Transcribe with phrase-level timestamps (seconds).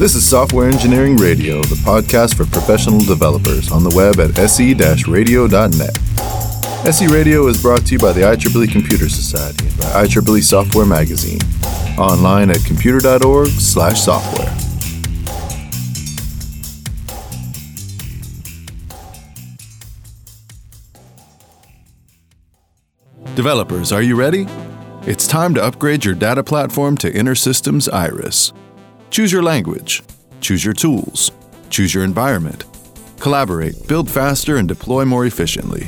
[0.00, 5.98] This is Software Engineering Radio, the podcast for professional developers on the web at se-radio.net.
[6.86, 10.86] SE Radio is brought to you by the IEEE Computer Society and by IEEE Software
[10.86, 11.38] Magazine.
[11.98, 14.48] Online at computer.org slash software.
[23.34, 24.46] Developers, are you ready?
[25.02, 28.54] It's time to upgrade your data platform to InterSystems Iris.
[29.10, 30.02] Choose your language,
[30.40, 31.32] choose your tools,
[31.68, 32.64] choose your environment.
[33.18, 35.86] Collaborate, build faster, and deploy more efficiently.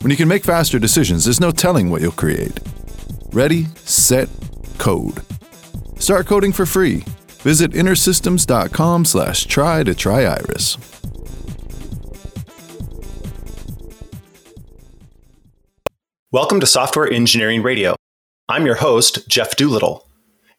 [0.00, 2.58] When you can make faster decisions, there's no telling what you'll create.
[3.32, 4.28] Ready, set,
[4.78, 5.22] code.
[5.98, 7.04] Start coding for free.
[7.42, 10.78] Visit intersystems.com slash try to try Iris.
[16.32, 17.96] Welcome to Software Engineering Radio.
[18.48, 20.09] I'm your host, Jeff Doolittle.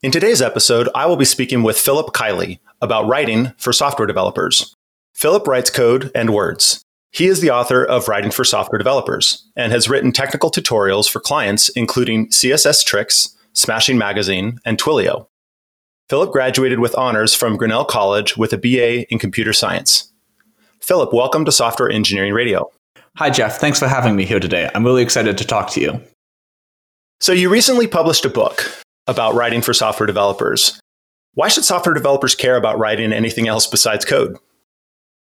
[0.03, 4.75] In today's episode, I will be speaking with Philip Kiely about writing for software developers.
[5.13, 6.81] Philip writes code and words.
[7.11, 11.19] He is the author of Writing for Software Developers and has written technical tutorials for
[11.19, 15.27] clients including CSS Tricks, Smashing Magazine, and Twilio.
[16.09, 20.11] Philip graduated with honors from Grinnell College with a BA in computer science.
[20.79, 22.71] Philip, welcome to Software Engineering Radio.
[23.17, 23.57] Hi, Jeff.
[23.59, 24.67] Thanks for having me here today.
[24.73, 26.01] I'm really excited to talk to you.
[27.19, 30.79] So, you recently published a book about writing for software developers.
[31.33, 34.37] Why should software developers care about writing anything else besides code?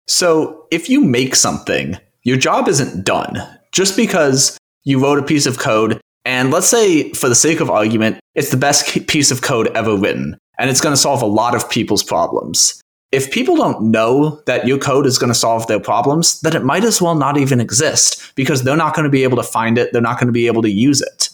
[0.07, 3.37] So, if you make something, your job isn't done.
[3.71, 7.69] Just because you wrote a piece of code, and let's say, for the sake of
[7.69, 11.27] argument, it's the best piece of code ever written, and it's going to solve a
[11.27, 12.81] lot of people's problems
[13.15, 16.65] if people don't know that your code is going to solve their problems, then it
[16.65, 19.77] might as well not even exist because they're not going to be able to find
[19.77, 19.93] it.
[19.93, 21.29] They're not going to be able to use it.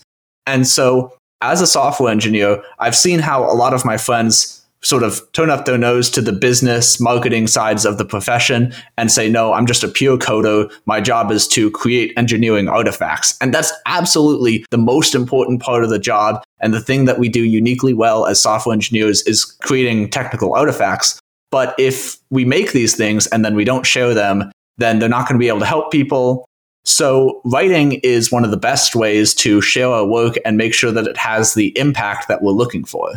[0.45, 1.11] And so,
[1.41, 5.49] as a software engineer, I've seen how a lot of my friends sort of turn
[5.49, 9.67] up their nose to the business marketing sides of the profession and say, no, I'm
[9.67, 10.71] just a pure coder.
[10.85, 13.37] My job is to create engineering artifacts.
[13.41, 16.43] And that's absolutely the most important part of the job.
[16.61, 21.19] And the thing that we do uniquely well as software engineers is creating technical artifacts.
[21.51, 25.27] But if we make these things and then we don't share them, then they're not
[25.27, 26.45] going to be able to help people.
[26.83, 30.91] So, writing is one of the best ways to share our work and make sure
[30.91, 33.11] that it has the impact that we're looking for.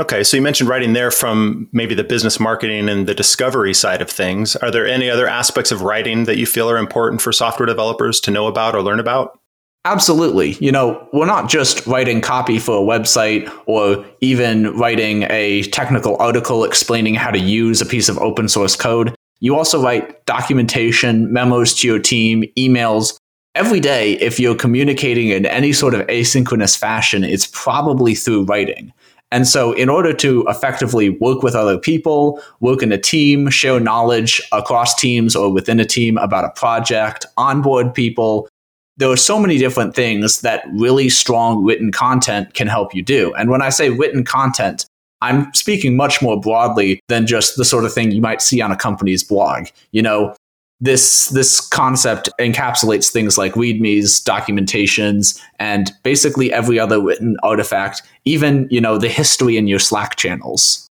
[0.00, 4.00] Okay, so you mentioned writing there from maybe the business marketing and the discovery side
[4.00, 4.54] of things.
[4.56, 8.20] Are there any other aspects of writing that you feel are important for software developers
[8.20, 9.40] to know about or learn about?
[9.84, 10.52] Absolutely.
[10.60, 16.16] You know, we're not just writing copy for a website or even writing a technical
[16.18, 19.14] article explaining how to use a piece of open source code.
[19.40, 23.16] You also write documentation, memos to your team, emails.
[23.54, 28.92] Every day, if you're communicating in any sort of asynchronous fashion, it's probably through writing.
[29.30, 33.78] And so, in order to effectively work with other people, work in a team, share
[33.78, 38.48] knowledge across teams or within a team about a project, onboard people,
[38.96, 43.32] there are so many different things that really strong written content can help you do.
[43.34, 44.86] And when I say written content,
[45.20, 48.70] I'm speaking much more broadly than just the sort of thing you might see on
[48.70, 49.68] a company's blog.
[49.92, 50.34] You know,
[50.80, 58.68] this this concept encapsulates things like readmes, documentations, and basically every other written artifact, even,
[58.70, 60.88] you know, the history in your Slack channels.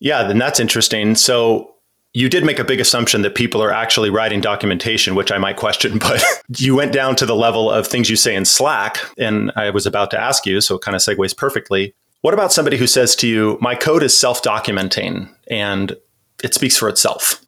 [0.00, 1.14] Yeah, then that's interesting.
[1.14, 1.74] So
[2.14, 5.56] you did make a big assumption that people are actually writing documentation, which I might
[5.56, 6.22] question, but
[6.56, 8.98] you went down to the level of things you say in Slack.
[9.18, 11.94] And I was about to ask you, so it kind of segues perfectly.
[12.22, 15.96] What about somebody who says to you, my code is self documenting and
[16.44, 17.40] it speaks for itself?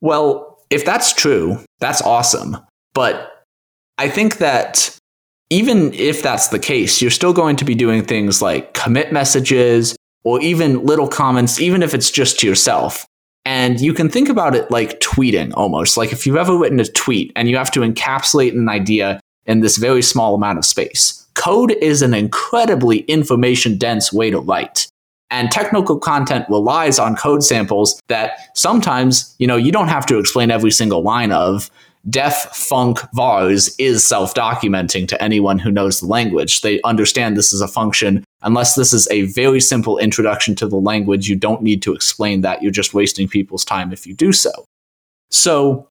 [0.00, 2.56] Well, if that's true, that's awesome.
[2.92, 3.44] But
[3.98, 4.98] I think that
[5.50, 9.96] even if that's the case, you're still going to be doing things like commit messages
[10.24, 13.06] or even little comments, even if it's just to yourself.
[13.44, 15.96] And you can think about it like tweeting almost.
[15.96, 19.60] Like if you've ever written a tweet and you have to encapsulate an idea in
[19.60, 21.25] this very small amount of space.
[21.36, 24.88] Code is an incredibly information dense way to write.
[25.30, 30.18] And technical content relies on code samples that sometimes, you know, you don't have to
[30.18, 31.70] explain every single line of
[32.08, 36.60] def func vars is self-documenting to anyone who knows the language.
[36.60, 38.24] They understand this is a function.
[38.42, 42.42] Unless this is a very simple introduction to the language, you don't need to explain
[42.42, 42.62] that.
[42.62, 44.52] You're just wasting people's time if you do so.
[45.30, 45.88] So,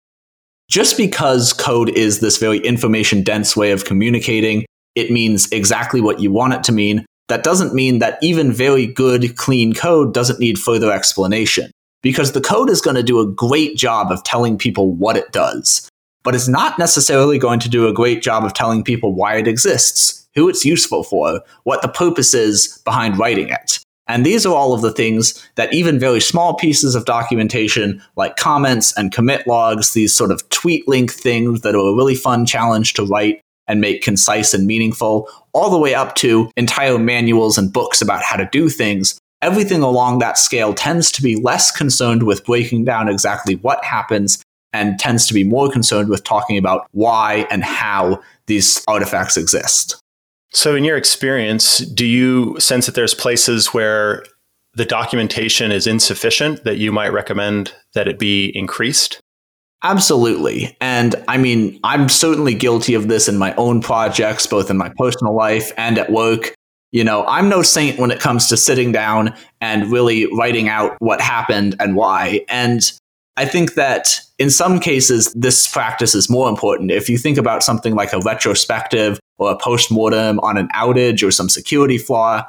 [0.69, 4.65] just because code is this very information dense way of communicating,
[4.95, 7.05] it means exactly what you want it to mean.
[7.27, 11.71] That doesn't mean that even very good, clean code doesn't need further explanation
[12.01, 15.31] because the code is going to do a great job of telling people what it
[15.31, 15.89] does
[16.25, 19.47] but it's not necessarily going to do a great job of telling people why it
[19.47, 23.79] exists, who it's useful for, what the purpose is behind writing it.
[24.07, 28.35] And these are all of the things that even very small pieces of documentation, like
[28.37, 32.45] comments and commit logs, these sort of tweet link things that are a really fun
[32.45, 37.57] challenge to write and make concise and meaningful, all the way up to entire manuals
[37.57, 39.19] and books about how to do things.
[39.41, 44.41] Everything along that scale tends to be less concerned with breaking down exactly what happens
[44.73, 49.97] and tends to be more concerned with talking about why and how these artifacts exist.
[50.51, 54.23] So, in your experience, do you sense that there's places where
[54.73, 59.19] the documentation is insufficient that you might recommend that it be increased?
[59.85, 60.75] Absolutely.
[60.81, 64.91] And I mean, I'm certainly guilty of this in my own projects, both in my
[64.97, 66.55] personal life and at work.
[66.91, 70.95] You know, I'm no saint when it comes to sitting down and really writing out
[70.99, 72.41] what happened and why.
[72.49, 72.91] And
[73.37, 76.89] I think that in some cases, this practice is more important.
[76.89, 81.29] If you think about something like a retrospective or a postmortem on an outage or
[81.29, 82.43] some security flaw,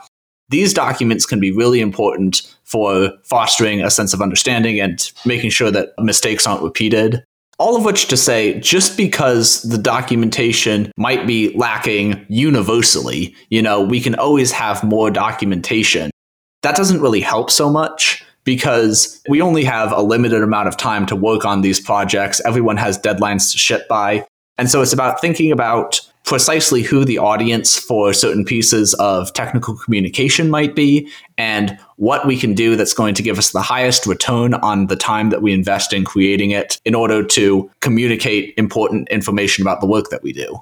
[0.49, 5.71] these documents can be really important for fostering a sense of understanding and making sure
[5.71, 7.25] that mistakes aren't repeated.
[7.59, 13.81] All of which to say, just because the documentation might be lacking universally, you know,
[13.81, 16.11] we can always have more documentation.
[16.63, 21.07] That doesn't really help so much because we only have a limited amount of time
[21.07, 22.41] to work on these projects.
[22.45, 24.27] Everyone has deadlines to ship by.
[24.59, 29.77] And so it's about thinking about precisely who the audience for certain pieces of technical
[29.77, 31.09] communication might be
[31.39, 34.97] and what we can do that's going to give us the highest return on the
[34.97, 39.87] time that we invest in creating it in order to communicate important information about the
[39.87, 40.61] work that we do.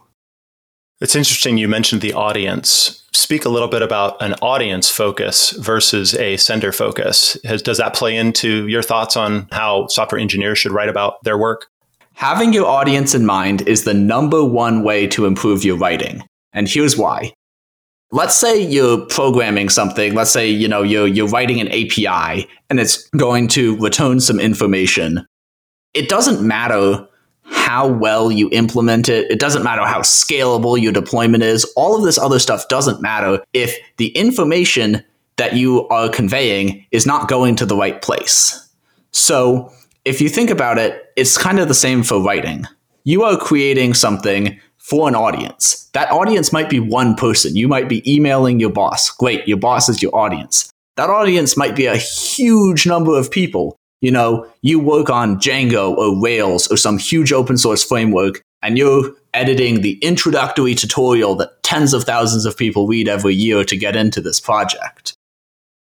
[1.00, 3.02] It's interesting you mentioned the audience.
[3.12, 7.38] Speak a little bit about an audience focus versus a sender focus.
[7.44, 11.38] Has, does that play into your thoughts on how software engineers should write about their
[11.38, 11.68] work?
[12.14, 16.22] Having your audience in mind is the number one way to improve your writing.
[16.52, 17.32] And here's why.
[18.12, 20.14] Let's say you're programming something.
[20.14, 24.38] Let's say, you know, you're, you're writing an API and it's going to return some
[24.38, 25.26] information.
[25.94, 27.08] It doesn't matter
[27.42, 29.28] how well you implement it.
[29.30, 31.64] It doesn't matter how scalable your deployment is.
[31.76, 35.02] All of this other stuff doesn't matter if the information
[35.36, 38.60] that you are conveying is not going to the right place.
[39.10, 39.72] So,
[40.04, 42.66] if you think about it, it's kind of the same for writing.
[43.04, 45.88] You are creating something for an audience.
[45.92, 47.56] That audience might be one person.
[47.56, 49.10] You might be emailing your boss.
[49.10, 50.70] Great, your boss is your audience.
[50.96, 55.96] That audience might be a huge number of people you know, you work on Django
[55.96, 61.62] or Rails or some huge open source framework, and you're editing the introductory tutorial that
[61.62, 65.14] tens of thousands of people read every year to get into this project.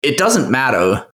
[0.01, 1.05] It doesn't matter.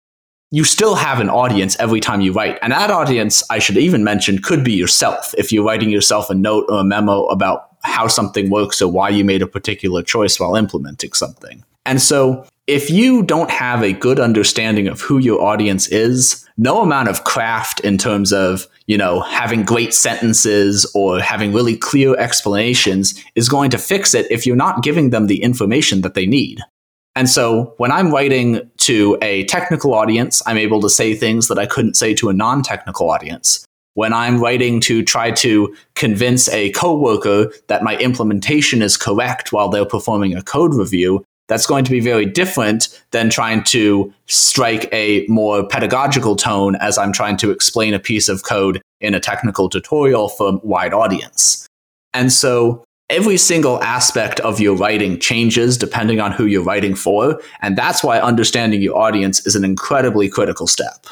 [0.55, 2.57] You still have an audience every time you write.
[2.61, 6.33] And that audience, I should even mention, could be yourself if you're writing yourself a
[6.33, 10.39] note or a memo about how something works or why you made a particular choice
[10.39, 11.61] while implementing something.
[11.85, 16.81] And so if you don't have a good understanding of who your audience is, no
[16.81, 22.15] amount of craft in terms of, you know, having great sentences or having really clear
[22.15, 26.25] explanations is going to fix it if you're not giving them the information that they
[26.25, 26.61] need.
[27.15, 31.57] And so when I'm writing to a technical audience, I'm able to say things that
[31.57, 33.65] I couldn't say to a non technical audience.
[33.93, 39.69] When I'm writing to try to convince a coworker that my implementation is correct while
[39.69, 44.89] they're performing a code review, that's going to be very different than trying to strike
[44.91, 49.19] a more pedagogical tone as I'm trying to explain a piece of code in a
[49.19, 51.67] technical tutorial for a wide audience.
[52.13, 57.39] And so every single aspect of your writing changes depending on who you're writing for.
[57.61, 61.05] And that's why understanding your audience is an incredibly critical step.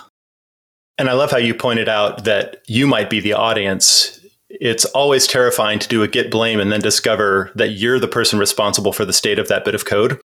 [0.98, 4.20] And I love how you pointed out that you might be the audience
[4.60, 8.40] it's always terrifying to do a git blame and then discover that you're the person
[8.40, 10.20] responsible for the state of that bit of code.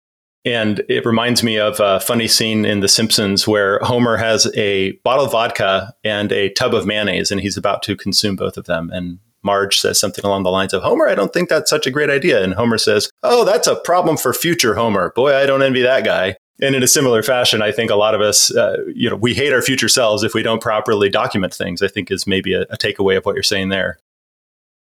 [0.45, 4.93] And it reminds me of a funny scene in The Simpsons where Homer has a
[5.05, 8.67] bottle of vodka and a tub of mayonnaise, and he's about to consume both of
[8.67, 8.91] them.
[8.93, 11.91] And Marge says something along the lines of, Homer, I don't think that's such a
[11.91, 12.43] great idea.
[12.43, 15.13] And Homer says, Oh, that's a problem for future Homer.
[15.15, 16.37] Boy, I don't envy that guy.
[16.61, 19.33] And in a similar fashion, I think a lot of us, uh, you know, we
[19.33, 22.63] hate our future selves if we don't properly document things, I think is maybe a,
[22.63, 23.99] a takeaway of what you're saying there.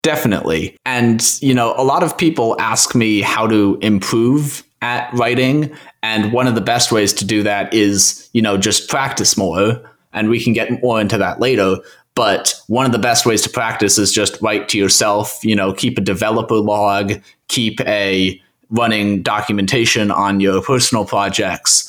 [0.04, 0.76] Definitely.
[0.86, 5.74] And, you know, a lot of people ask me how to improve at writing.
[6.04, 9.82] And one of the best ways to do that is, you know, just practice more.
[10.12, 11.78] And we can get more into that later.
[12.16, 15.74] But one of the best ways to practice is just write to yourself, you know,
[15.74, 17.14] keep a developer log,
[17.48, 21.88] keep a running documentation on your personal projects.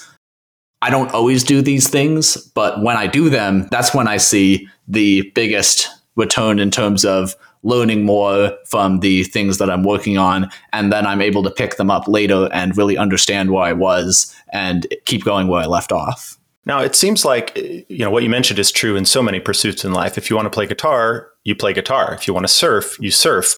[0.80, 4.68] I don't always do these things, but when I do them, that's when I see
[4.88, 10.50] the biggest return in terms of learning more from the things that I'm working on.
[10.72, 14.34] And then I'm able to pick them up later and really understand where I was
[14.52, 16.36] and keep going where I left off.
[16.64, 19.40] Now, it seems like eh, you know what you mentioned is true in so many
[19.40, 20.16] pursuits in life.
[20.16, 22.14] If you want to play guitar, you play guitar.
[22.14, 23.56] If you want to surf, you surf.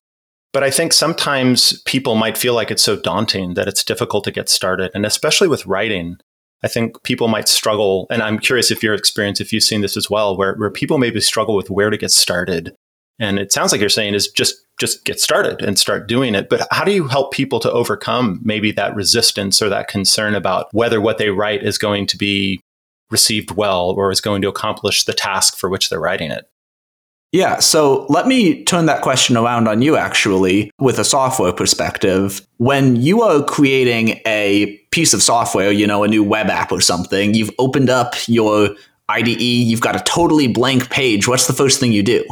[0.53, 4.31] But I think sometimes people might feel like it's so daunting that it's difficult to
[4.31, 6.17] get started, and especially with writing.
[6.63, 9.99] I think people might struggle, and I'm curious if your experience, if you've seen this
[9.99, 12.75] as well, where, where people maybe struggle with where to get started.
[13.19, 16.49] And it sounds like you're saying is just just get started and start doing it.
[16.49, 20.67] But how do you help people to overcome maybe that resistance or that concern about
[20.73, 22.61] whether what they write is going to be
[23.11, 26.49] received well or is going to accomplish the task for which they're writing it?
[27.33, 32.47] Yeah, so let me turn that question around on you actually with a software perspective.
[32.59, 36.81] When you are creating a piece of software, you know, a new web app or
[36.81, 38.71] something, you've opened up your
[39.09, 41.27] IDE, you've got a totally blank page.
[41.27, 42.25] What's the first thing you do?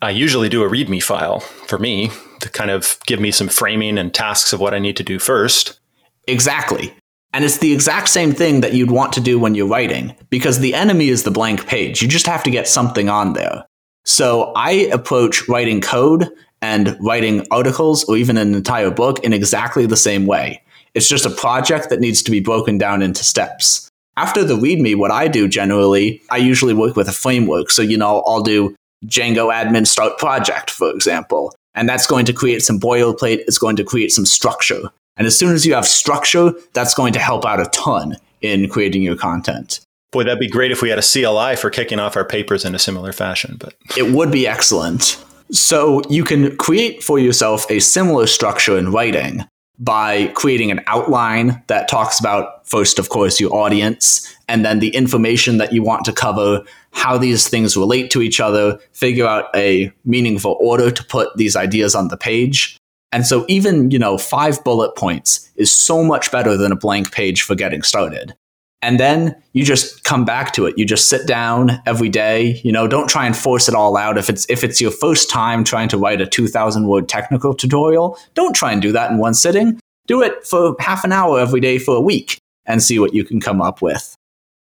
[0.00, 3.98] I usually do a README file for me to kind of give me some framing
[3.98, 5.78] and tasks of what I need to do first.
[6.26, 6.94] Exactly.
[7.36, 10.60] And it's the exact same thing that you'd want to do when you're writing, because
[10.60, 12.00] the enemy is the blank page.
[12.00, 13.66] You just have to get something on there.
[14.06, 16.30] So I approach writing code
[16.62, 20.62] and writing articles or even an entire book in exactly the same way.
[20.94, 23.90] It's just a project that needs to be broken down into steps.
[24.16, 27.68] After the README, what I do generally, I usually work with a framework.
[27.68, 28.74] So, you know, I'll do
[29.04, 31.54] Django admin start project, for example.
[31.74, 34.90] And that's going to create some boilerplate, it's going to create some structure.
[35.16, 38.68] And as soon as you have structure, that's going to help out a ton in
[38.68, 39.80] creating your content.
[40.12, 42.74] Boy, that'd be great if we had a CLI for kicking off our papers in
[42.74, 45.22] a similar fashion, but it would be excellent.
[45.50, 49.44] So you can create for yourself a similar structure in writing
[49.78, 54.88] by creating an outline that talks about first of course your audience and then the
[54.88, 59.54] information that you want to cover how these things relate to each other figure out
[59.54, 62.78] a meaningful order to put these ideas on the page
[63.12, 67.12] and so even you know five bullet points is so much better than a blank
[67.12, 68.34] page for getting started.
[68.82, 70.76] And then you just come back to it.
[70.76, 72.60] You just sit down every day.
[72.62, 74.18] You know don't try and force it all out.
[74.18, 78.18] If it's if it's your first time trying to write a 2000 word technical tutorial
[78.34, 79.80] don't try and do that in one sitting.
[80.06, 83.24] Do it for half an hour every day for a week and see what you
[83.24, 84.16] can come up with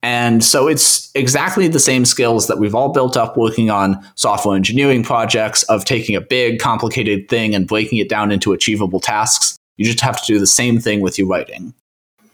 [0.04, 4.54] and so it's exactly the same skills that we've all built up working on software
[4.54, 9.58] engineering projects of taking a big complicated thing and breaking it down into achievable tasks
[9.76, 11.74] you just have to do the same thing with your writing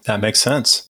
[0.05, 0.91] that makes sense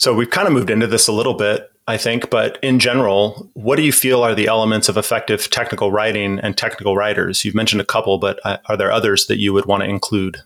[0.00, 3.50] so we've kind of moved into this a little bit, I think, but in general,
[3.52, 7.44] what do you feel are the elements of effective technical writing and technical writers?
[7.44, 10.38] You've mentioned a couple, but uh, are there others that you would want to include?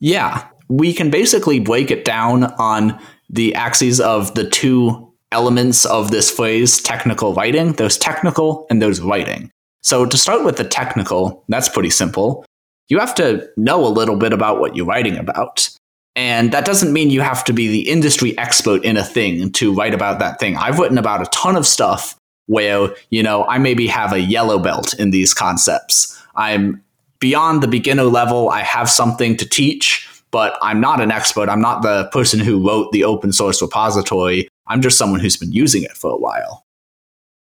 [0.00, 6.10] Yeah, we can basically break it down on the axes of the two elements of
[6.10, 7.72] this phrase technical writing.
[7.72, 9.50] There's technical and there's writing.
[9.82, 12.44] So to start with the technical, that's pretty simple.
[12.88, 15.68] You have to know a little bit about what you're writing about.
[16.16, 19.72] And that doesn't mean you have to be the industry expert in a thing to
[19.72, 20.56] write about that thing.
[20.56, 22.16] I've written about a ton of stuff
[22.46, 26.20] where, you know, I maybe have a yellow belt in these concepts.
[26.34, 26.82] I'm
[27.20, 28.48] beyond the beginner level.
[28.48, 31.48] I have something to teach, but I'm not an expert.
[31.48, 34.48] I'm not the person who wrote the open source repository.
[34.66, 36.64] I'm just someone who's been using it for a while.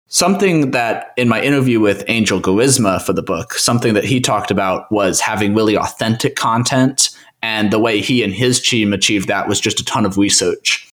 [0.08, 4.50] Something that in my interview with Angel Guarisma for the book, something that he talked
[4.50, 7.10] about was having really authentic content
[7.42, 10.88] and the way he and his team achieved that was just a ton of research.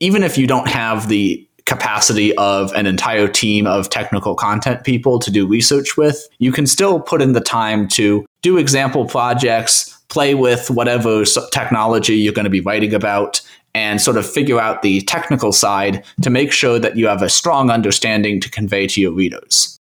[0.00, 5.18] Even if you don't have the capacity of an entire team of technical content people
[5.18, 9.95] to do research with, you can still put in the time to do example projects,
[10.08, 13.40] play with whatever technology you're going to be writing about,
[13.74, 17.28] and sort of figure out the technical side to make sure that you have a
[17.28, 19.78] strong understanding to convey to your readers.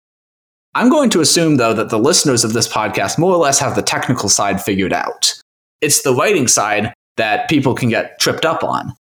[0.74, 3.74] I'm going to assume, though, that the listeners of this podcast more or less have
[3.74, 5.34] the technical side figured out.
[5.82, 8.94] It's the writing side that people can get tripped up on.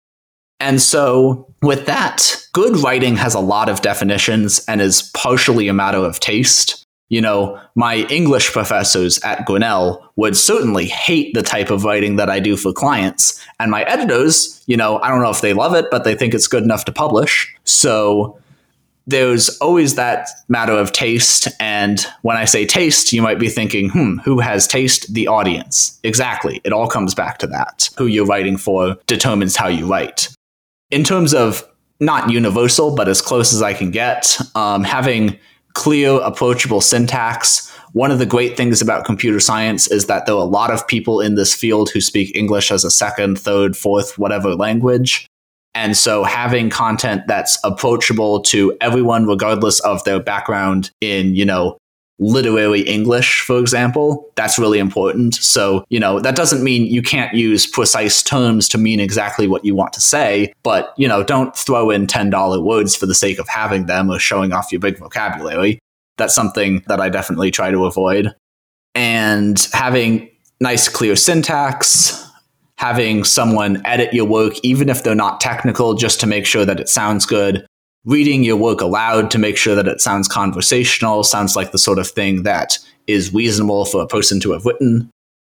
[0.59, 5.73] And so, with that, good writing has a lot of definitions and is partially a
[5.73, 6.78] matter of taste.
[7.09, 12.29] You know, my English professors at Grinnell would certainly hate the type of writing that
[12.29, 13.43] I do for clients.
[13.59, 16.33] And my editors, you know, I don't know if they love it, but they think
[16.33, 17.51] it's good enough to publish.
[17.63, 18.39] So
[19.07, 21.47] there's always that matter of taste.
[21.59, 25.11] And when I say taste, you might be thinking, hmm, who has taste?
[25.11, 25.99] The audience.
[26.03, 26.61] Exactly.
[26.63, 27.89] It all comes back to that.
[27.97, 30.29] Who you're writing for determines how you write.
[30.91, 31.67] In terms of
[31.99, 35.37] not universal, but as close as I can get, um, having
[35.73, 37.71] clear, approachable syntax.
[37.93, 40.87] One of the great things about computer science is that there are a lot of
[40.87, 45.27] people in this field who speak English as a second, third, fourth, whatever language.
[45.75, 51.77] And so having content that's approachable to everyone, regardless of their background in, you know,
[52.19, 55.35] literary English, for example, that's really important.
[55.35, 59.65] So, you know, that doesn't mean you can't use precise terms to mean exactly what
[59.65, 63.39] you want to say, but, you know, don't throw in $10 words for the sake
[63.39, 65.79] of having them or showing off your big vocabulary.
[66.17, 68.35] That's something that I definitely try to avoid.
[68.93, 72.25] And having nice, clear syntax,
[72.77, 76.79] having someone edit your work, even if they're not technical, just to make sure that
[76.79, 77.65] it sounds good,
[78.05, 81.99] reading your work aloud to make sure that it sounds conversational, sounds like the sort
[81.99, 82.77] of thing that
[83.07, 85.09] is reasonable for a person to have written.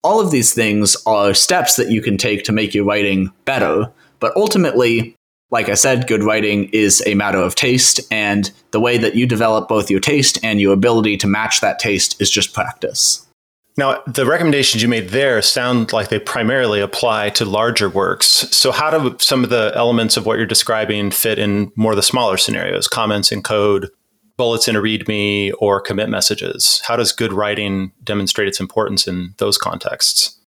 [0.03, 3.89] All of these things are steps that you can take to make your writing better.
[4.19, 5.15] But ultimately,
[5.51, 9.25] like I said, good writing is a matter of taste, and the way that you
[9.25, 13.25] develop both your taste and your ability to match that taste is just practice.
[13.75, 18.27] Now, the recommendations you made there sound like they primarily apply to larger works.
[18.27, 21.95] So, how do some of the elements of what you're describing fit in more of
[21.95, 23.89] the smaller scenarios, comments in code,
[24.37, 26.83] bullets in a README, or commit messages?
[26.87, 30.39] How does good writing demonstrate its importance in those contexts?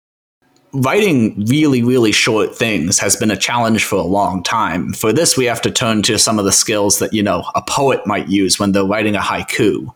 [0.74, 4.92] Writing really, really short things has been a challenge for a long time.
[4.92, 7.62] For this, we have to turn to some of the skills that, you know, a
[7.62, 9.94] poet might use when they're writing a haiku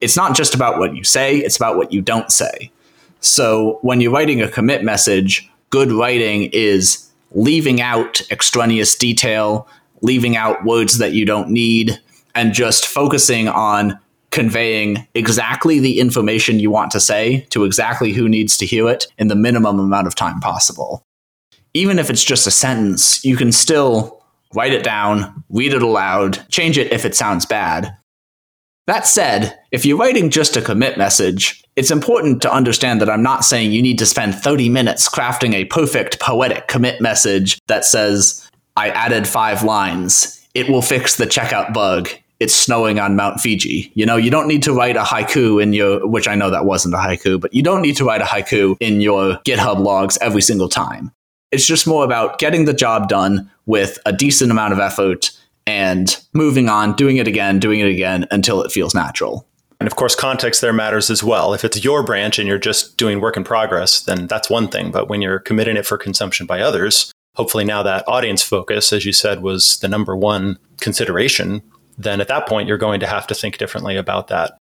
[0.00, 2.70] it's not just about what you say, it's about what you don't say.
[3.20, 9.68] So when you're writing a commit message, good writing is leaving out extraneous detail,
[10.02, 12.00] leaving out words that you don't need,
[12.34, 13.98] and just focusing on
[14.30, 19.06] conveying exactly the information you want to say to exactly who needs to hear it
[19.18, 21.02] in the minimum amount of time possible.
[21.74, 24.22] Even if it's just a sentence, you can still
[24.54, 27.96] write it down, read it aloud, change it if it sounds bad,
[28.90, 33.22] that said, if you're writing just a commit message, it's important to understand that I'm
[33.22, 37.84] not saying you need to spend 30 minutes crafting a perfect poetic commit message that
[37.84, 40.44] says, I added five lines.
[40.54, 42.08] It will fix the checkout bug.
[42.40, 43.92] It's snowing on Mount Fuji.
[43.94, 46.64] You know, you don't need to write a haiku in your, which I know that
[46.64, 50.18] wasn't a haiku, but you don't need to write a haiku in your GitHub logs
[50.20, 51.12] every single time.
[51.52, 55.30] It's just more about getting the job done with a decent amount of effort
[55.70, 59.46] and moving on, doing it again, doing it again until it feels natural.
[59.78, 61.54] And of course, context there matters as well.
[61.54, 64.90] If it's your branch and you're just doing work in progress, then that's one thing.
[64.90, 69.06] But when you're committing it for consumption by others, hopefully now that audience focus, as
[69.06, 71.62] you said, was the number one consideration,
[71.96, 74.58] then at that point, you're going to have to think differently about that.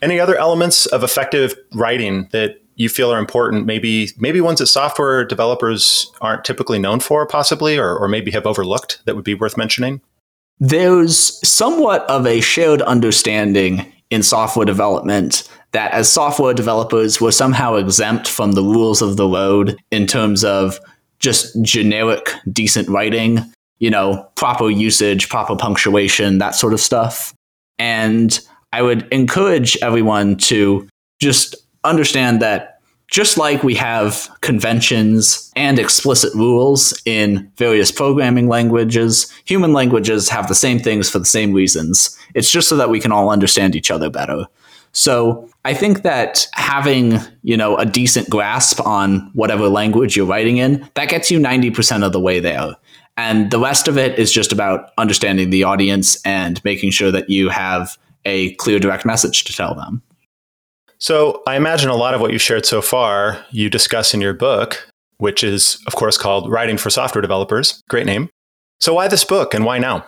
[0.00, 4.68] Any other elements of effective writing that you feel are important, maybe maybe ones that
[4.68, 9.34] software developers aren't typically known for, possibly, or, or maybe have overlooked that would be
[9.34, 10.00] worth mentioning?
[10.60, 17.74] There's somewhat of a shared understanding in software development that as software developers, we're somehow
[17.74, 20.80] exempt from the rules of the road in terms of
[21.18, 23.40] just generic, decent writing,
[23.78, 27.34] you know, proper usage, proper punctuation, that sort of stuff.
[27.78, 28.38] And
[28.72, 30.88] I would encourage everyone to
[31.20, 32.77] just understand that
[33.08, 40.46] just like we have conventions and explicit rules in various programming languages, human languages have
[40.46, 42.16] the same things for the same reasons.
[42.34, 44.46] It's just so that we can all understand each other better.
[44.92, 50.58] So I think that having, you know, a decent grasp on whatever language you're writing
[50.58, 52.74] in, that gets you 90% of the way there.
[53.16, 57.28] And the rest of it is just about understanding the audience and making sure that
[57.28, 60.02] you have a clear direct message to tell them.
[60.98, 64.34] So I imagine a lot of what you've shared so far you discuss in your
[64.34, 67.82] book, which is, of course, called Writing for Software Developers.
[67.88, 68.28] Great name.
[68.80, 70.04] So why this book and why now?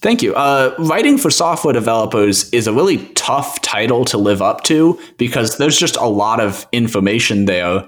[0.00, 0.34] Thank you.
[0.34, 5.58] Uh, writing for software developers is a really tough title to live up to because
[5.58, 7.84] there's just a lot of information there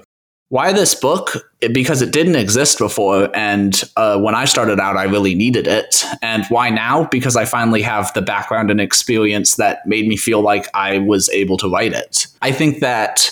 [0.51, 1.49] why this book?
[1.61, 6.05] Because it didn't exist before, and uh, when I started out, I really needed it.
[6.23, 7.05] And why now?
[7.05, 11.29] Because I finally have the background and experience that made me feel like I was
[11.31, 12.27] able to write it.
[12.43, 13.31] I think that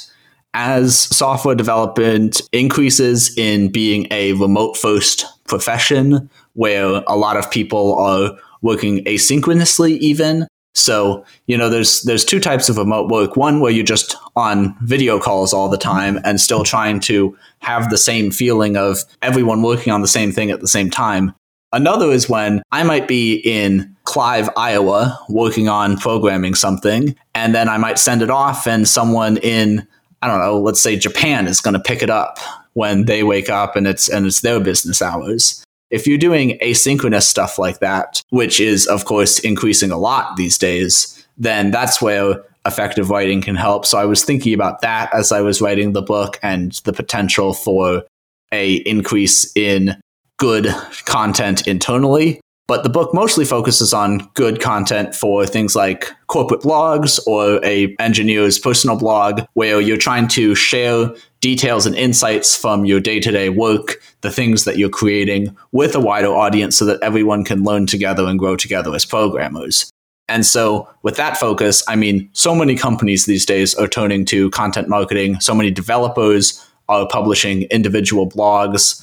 [0.54, 7.96] as software development increases in being a remote first profession, where a lot of people
[7.96, 8.30] are
[8.62, 13.36] working asynchronously, even so, you know, there's there's two types of remote work.
[13.36, 17.90] One where you're just on video calls all the time and still trying to have
[17.90, 21.34] the same feeling of everyone working on the same thing at the same time.
[21.72, 27.68] Another is when I might be in Clive, Iowa, working on programming something, and then
[27.68, 29.86] I might send it off, and someone in
[30.22, 32.38] I don't know, let's say Japan is going to pick it up
[32.72, 35.64] when they wake up and it's and it's their business hours.
[35.90, 40.58] If you're doing asynchronous stuff like that, which is, of course, increasing a lot these
[40.58, 43.86] days, then that's where effective writing can help.
[43.86, 47.54] So I was thinking about that as I was writing the book and the potential
[47.54, 48.04] for
[48.52, 49.96] a increase in
[50.38, 50.66] good
[51.04, 57.18] content internally But the book mostly focuses on good content for things like corporate blogs
[57.26, 63.00] or a engineer's personal blog where you're trying to share details and insights from your
[63.00, 67.64] day-to-day work, the things that you're creating with a wider audience so that everyone can
[67.64, 69.90] learn together and grow together as programmers.
[70.28, 74.50] And so, with that focus, I mean, so many companies these days are turning to
[74.50, 75.40] content marketing.
[75.40, 79.02] So many developers are publishing individual blogs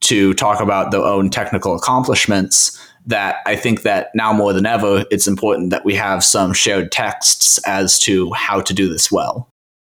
[0.00, 5.04] to talk about their own technical accomplishments that I think that now more than ever,
[5.10, 9.50] it's important that we have some shared texts as to how to do this well.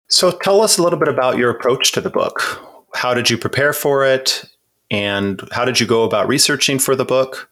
[0.09, 2.63] So tell us a little bit about your approach to the book.
[2.95, 4.45] How did you prepare for it?
[4.91, 7.51] And how did you go about researching for the book?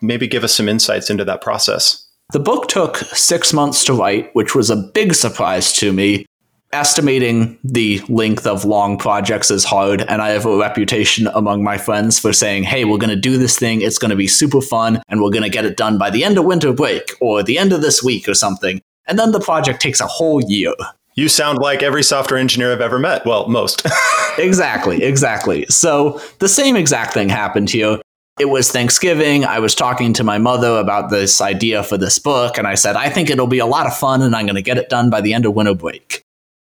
[0.00, 2.06] Maybe give us some insights into that process.
[2.32, 6.26] The book took six months to write, which was a big surprise to me
[6.72, 11.78] estimating the length of long projects is hard and i have a reputation among my
[11.78, 13.80] friends for saying hey we're going to do this thing.
[13.80, 16.24] It's going to be super fun and we're going to get it done by the
[16.24, 18.80] end of winter break or the end of this week or something.
[19.06, 20.72] And then the project takes a whole year.
[21.14, 23.24] You sound like every software engineer i've ever met.
[23.26, 23.86] Well most.
[24.38, 25.66] Exactly exactly.
[25.66, 27.98] So the same exact thing happened here.
[28.38, 29.44] It was Thanksgiving.
[29.44, 32.94] I was talking to my mother about this idea for this book, and I said,
[32.94, 35.10] I think it'll be a lot of fun, and I'm going to get it done
[35.10, 36.22] by the end of winter break.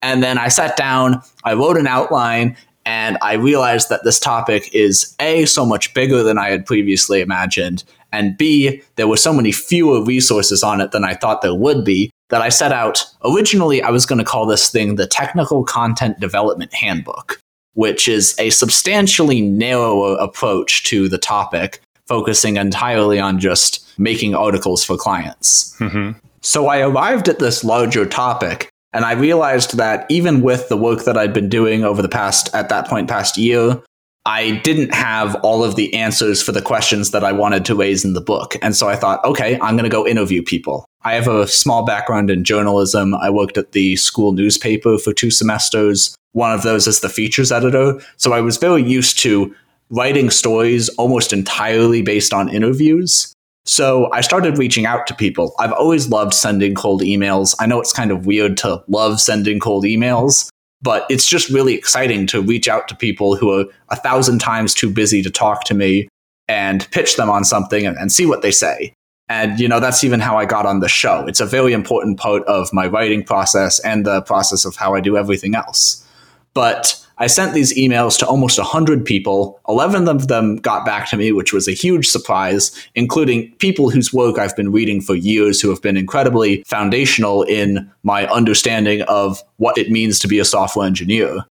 [0.01, 2.55] And then I sat down, I wrote an outline,
[2.86, 7.19] and I realized that this topic is A, so much bigger than I had previously
[7.19, 11.53] imagined, and B, there were so many fewer resources on it than I thought there
[11.53, 13.05] would be that I set out.
[13.25, 17.39] Originally, I was going to call this thing the Technical Content Development Handbook,
[17.73, 24.83] which is a substantially narrower approach to the topic, focusing entirely on just making articles
[24.83, 25.75] for clients.
[25.79, 26.17] Mm-hmm.
[26.41, 31.04] So I arrived at this larger topic and I realized that even with the work
[31.04, 33.82] that I'd been doing over the past, at that point, past year,
[34.26, 38.04] I didn't have all of the answers for the questions that I wanted to raise
[38.04, 38.56] in the book.
[38.62, 40.86] And so I thought, okay, I'm going to go interview people.
[41.04, 43.15] I have a small background in journalism.
[43.15, 46.13] I worked at the school newspaper for two semesters.
[46.34, 48.02] One of those as the features editor.
[48.17, 49.56] So I was very used to
[49.89, 53.34] writing stories almost entirely based on interviews.
[53.67, 55.53] So I started reaching out to people.
[55.60, 57.53] I've always loved sending cold emails.
[57.60, 60.49] I know it's kind of weird to love sending cold emails,
[60.82, 64.73] but it's just really exciting to reach out to people who are a thousand times
[64.73, 66.08] too busy to talk to me
[66.47, 68.93] and pitch them on something and, and see what they say.
[69.27, 71.27] And, you know, that's even how I got on the show.
[71.27, 75.01] It's a very important part of my writing process and the process of how I
[75.01, 76.08] do everything else.
[76.53, 79.60] But I sent these emails to almost 100 people.
[79.67, 84.13] 11 of them got back to me, which was a huge surprise, including people whose
[84.13, 89.41] work I've been reading for years who have been incredibly foundational in my understanding of
[89.58, 91.43] what it means to be a software engineer.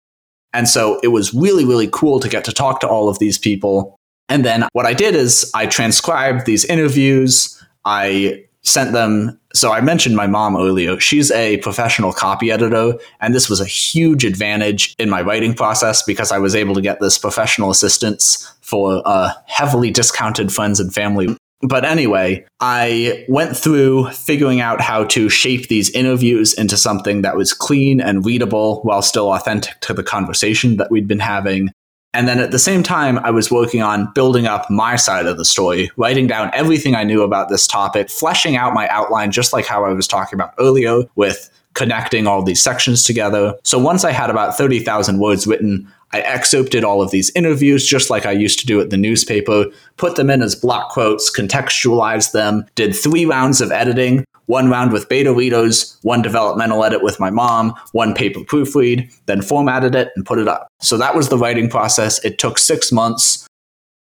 [0.53, 3.37] And so it was really, really cool to get to talk to all of these
[3.37, 3.97] people.
[4.29, 7.63] And then what I did is I transcribed these interviews.
[7.85, 9.39] I sent them.
[9.57, 11.01] So I mentioned my mom earlier.
[11.01, 16.03] She's a professional copy editor, and this was a huge advantage in my writing process
[16.03, 20.93] because I was able to get this professional assistance for uh, heavily discounted friends and
[20.93, 21.35] family.
[21.63, 27.35] But anyway, I went through figuring out how to shape these interviews into something that
[27.35, 31.71] was clean and readable while still authentic to the conversation that we'd been having.
[32.17, 35.37] And then at the same time, I was working on building up my side of
[35.37, 39.53] the story, writing down everything I knew about this topic, fleshing out my outline, just
[39.53, 43.55] like how I was talking about earlier with connecting all these sections together.
[43.65, 48.09] So once I had about 30,000 words written, I excerpted all of these interviews just
[48.09, 49.67] like I used to do at the newspaper,
[49.99, 54.93] put them in as block quotes, contextualized them, did three rounds of editing, one round
[54.93, 60.11] with beta readers, one developmental edit with my mom, one paper proofread, then formatted it
[60.17, 60.69] and put it up.
[60.81, 62.25] So that was the writing process.
[62.25, 63.47] It took six months.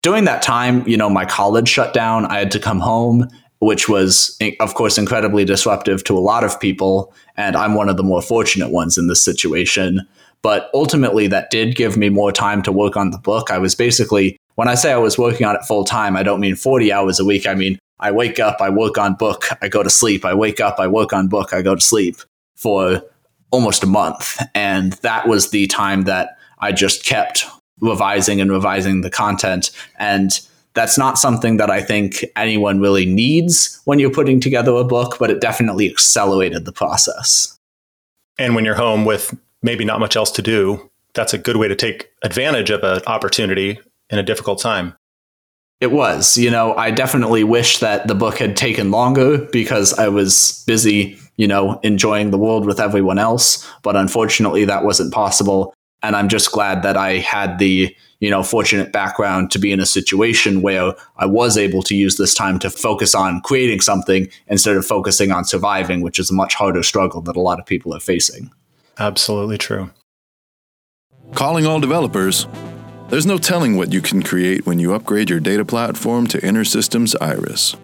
[0.03, 2.27] During that time, you know, my college shut down.
[2.27, 3.27] I had to come home,
[3.61, 7.15] which was, of course, incredibly disruptive to a lot of people.
[7.39, 10.07] And I'm one of the more fortunate ones in this situation.
[10.43, 13.51] But ultimately, that did give me more time to work on the book.
[13.51, 16.41] I was basically, when I say I was working on it full time, I don't
[16.41, 17.47] mean 40 hours a week.
[17.47, 20.25] I mean, I wake up, I work on book, I go to sleep.
[20.25, 22.17] I wake up, I work on book, I go to sleep
[22.57, 23.03] for
[23.53, 24.43] almost a month.
[24.55, 27.47] And that was the time that I just kept
[27.81, 29.71] revising and revising the content.
[29.99, 30.39] And
[30.75, 35.17] that's not something that I think anyone really needs when you're putting together a book,
[35.19, 37.57] but it definitely accelerated the process.
[38.39, 41.69] And when you're home with maybe not much else to do, that's a good way
[41.69, 43.79] to take advantage of an opportunity
[44.11, 44.95] in a difficult time.
[45.81, 46.39] It was.
[46.39, 51.19] You know, I definitely wish that the book had taken longer because I was busy,
[51.37, 53.69] you know, enjoying the world with everyone else.
[53.83, 55.75] But unfortunately, that wasn't possible.
[56.01, 59.81] And I'm just glad that I had the, you know, fortunate background to be in
[59.81, 64.29] a situation where I was able to use this time to focus on creating something
[64.47, 67.67] instead of focusing on surviving, which is a much harder struggle that a lot of
[67.67, 68.53] people are facing.
[68.99, 69.91] Absolutely true.
[71.35, 72.47] Calling all developers.
[73.09, 77.15] There's no telling what you can create when you upgrade your data platform to InterSystems
[77.21, 77.77] Iris.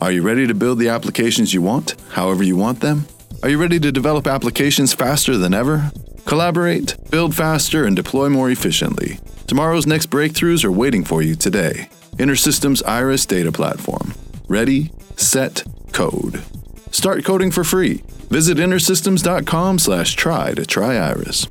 [0.00, 3.06] Are you ready to build the applications you want, however you want them?
[3.42, 5.90] Are you ready to develop applications faster than ever?
[6.24, 9.18] Collaborate, build faster, and deploy more efficiently.
[9.46, 11.88] Tomorrow's next breakthroughs are waiting for you today.
[12.16, 14.14] InterSystems Iris Data Platform.
[14.48, 16.42] Ready, set, code.
[16.90, 18.02] Start coding for free.
[18.28, 21.46] Visit intersystems.com slash try to try Iris.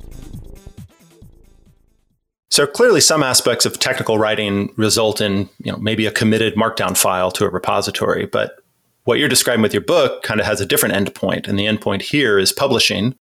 [2.50, 6.96] So clearly some aspects of technical writing result in, you know, maybe a committed markdown
[6.96, 8.60] file to a repository, but
[9.04, 11.48] what you're describing with your book kind of has a different endpoint.
[11.48, 13.16] And the endpoint here is publishing.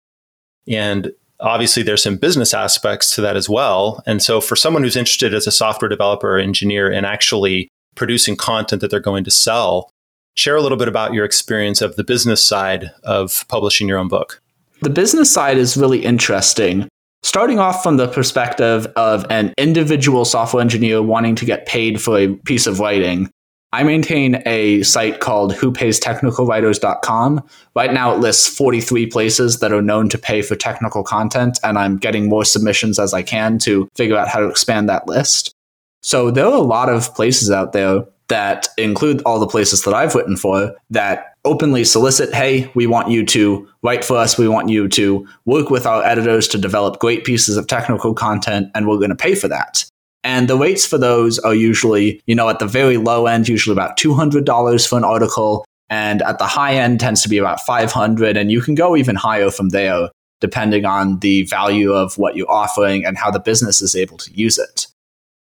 [0.67, 4.03] And obviously there's some business aspects to that as well.
[4.05, 8.35] And so for someone who's interested as a software developer or engineer in actually producing
[8.35, 9.89] content that they're going to sell,
[10.39, 14.07] share a little bit about your experience of the business side of publishing your own
[14.07, 14.41] book.
[14.81, 16.87] The business side is really interesting.
[17.21, 22.17] Starting off from the perspective of an individual software engineer wanting to get paid for
[22.17, 23.29] a piece of writing,
[23.73, 27.43] I maintain a site called whopaystechnicalwriters.com.
[27.75, 31.77] Right now, it lists 43 places that are known to pay for technical content, and
[31.77, 35.53] I'm getting more submissions as I can to figure out how to expand that list.
[36.01, 39.93] So, there are a lot of places out there that include all the places that
[39.93, 44.47] I've written for that openly solicit hey, we want you to write for us, we
[44.47, 48.87] want you to work with our editors to develop great pieces of technical content, and
[48.87, 49.85] we're going to pay for that.
[50.23, 53.73] And the rates for those are usually, you know, at the very low end, usually
[53.73, 55.65] about $200 for an article.
[55.89, 58.37] And at the high end tends to be about 500.
[58.37, 60.09] And you can go even higher from there,
[60.41, 64.31] depending on the value of what you're offering and how the business is able to
[64.33, 64.87] use it.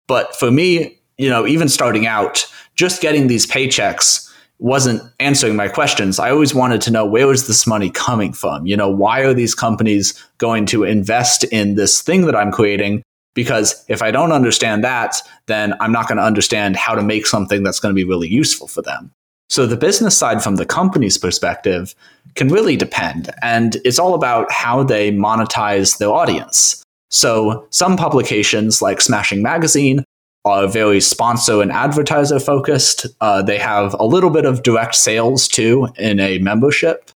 [0.08, 2.46] But for me, you know, even starting out,
[2.76, 6.20] just getting these paychecks wasn't answering my questions.
[6.20, 8.66] I always wanted to know where is this money coming from?
[8.66, 13.04] You know, why are these companies going to invest in this thing that I'm creating
[13.34, 17.28] because if I don't understand that, then I'm not going to understand how to make
[17.28, 19.12] something that's going to be really useful for them.
[19.50, 21.94] So the business side from the company's perspective
[22.36, 23.30] can really depend.
[23.42, 26.82] And it's all about how they monetize their audience.
[27.12, 30.04] So some publications like Smashing Magazine
[30.46, 33.08] are very sponsor and advertiser focused.
[33.20, 37.12] Uh, they have a little bit of direct sales too in a membership.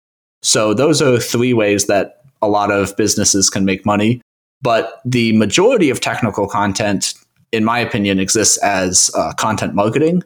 [0.44, 4.22] So those are three ways that a lot of businesses can make money.
[4.62, 7.16] But the majority of technical content,
[7.52, 10.24] in my opinion, exists as uh, content marketing.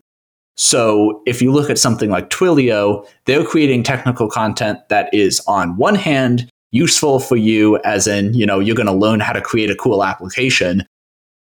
[0.57, 5.77] So if you look at something like Twilio, they're creating technical content that is, on
[5.77, 9.41] one hand, useful for you, as in, you know, you're going to learn how to
[9.41, 10.85] create a cool application.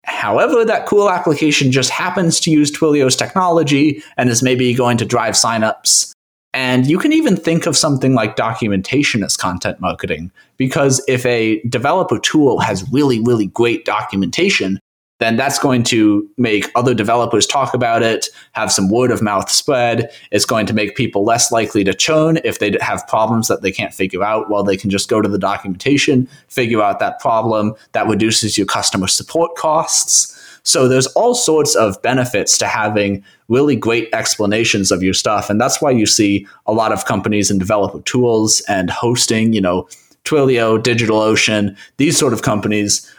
[0.05, 5.05] However, that cool application just happens to use Twilio's technology and is maybe going to
[5.05, 6.11] drive signups.
[6.53, 11.61] And you can even think of something like documentation as content marketing, because if a
[11.63, 14.79] developer tool has really, really great documentation,
[15.19, 19.49] then that's going to make other developers talk about it, have some word of mouth
[19.49, 20.11] spread.
[20.31, 23.71] It's going to make people less likely to churn if they have problems that they
[23.71, 24.49] can't figure out.
[24.49, 27.75] Well, they can just go to the documentation, figure out that problem.
[27.93, 30.33] That reduces your customer support costs.
[30.63, 35.49] So there's all sorts of benefits to having really great explanations of your stuff.
[35.49, 39.61] And that's why you see a lot of companies in developer tools and hosting, you
[39.61, 39.87] know,
[40.25, 43.09] Twilio, DigitalOcean, these sort of companies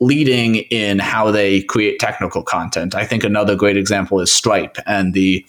[0.00, 2.94] leading in how they create technical content.
[2.94, 5.44] I think another great example is Stripe and the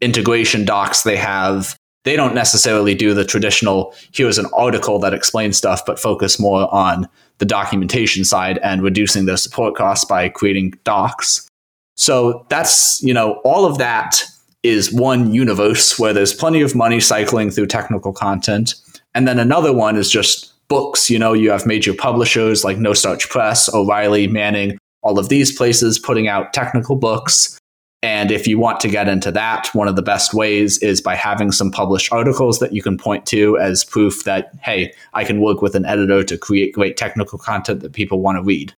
[0.00, 1.76] integration docs they have.
[2.04, 6.72] They don't necessarily do the traditional, here's an article that explains stuff, but focus more
[6.74, 11.48] on the documentation side and reducing the support costs by creating docs.
[11.96, 14.24] So that's, you know, all of that
[14.62, 18.74] is one universe where there's plenty of money cycling through technical content.
[19.14, 21.10] And then another one is just books.
[21.10, 25.54] You know, you have major publishers like No Starch Press, O'Reilly, Manning, all of these
[25.54, 27.58] places putting out technical books.
[28.02, 31.14] And if you want to get into that, one of the best ways is by
[31.14, 35.42] having some published articles that you can point to as proof that, hey, I can
[35.42, 38.72] work with an editor to create great technical content that people want to read.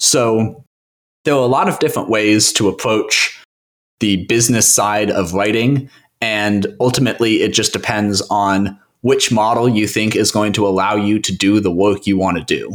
[0.00, 0.62] So
[1.24, 3.42] there are a lot of different ways to approach
[4.00, 5.88] the business side of writing.
[6.20, 11.20] And ultimately, it just depends on which model you think is going to allow you
[11.20, 12.74] to do the work you want to do.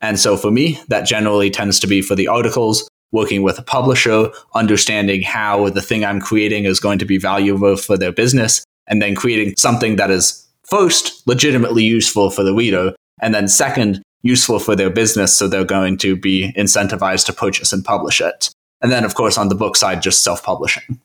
[0.00, 3.62] And so for me, that generally tends to be for the articles working with a
[3.62, 8.64] publisher, understanding how the thing I'm creating is going to be valuable for their business,
[8.86, 14.02] and then creating something that is first legitimately useful for the reader, and then second,
[14.22, 15.36] useful for their business.
[15.36, 18.50] So they're going to be incentivized to purchase and publish it.
[18.80, 21.00] And then, of course, on the book side, just self publishing.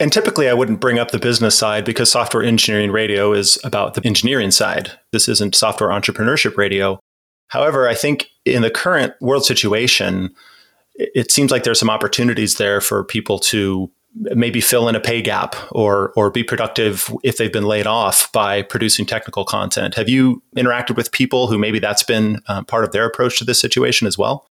[0.00, 3.94] And typically, I wouldn't bring up the business side because software engineering radio is about
[3.94, 4.92] the engineering side.
[5.12, 7.00] This isn't software entrepreneurship radio.
[7.48, 10.32] However, I think in the current world situation,
[10.94, 15.20] it seems like there's some opportunities there for people to maybe fill in a pay
[15.22, 19.94] gap or or be productive if they've been laid off by producing technical content.
[19.94, 23.44] Have you interacted with people who maybe that's been uh, part of their approach to
[23.44, 24.46] this situation as well?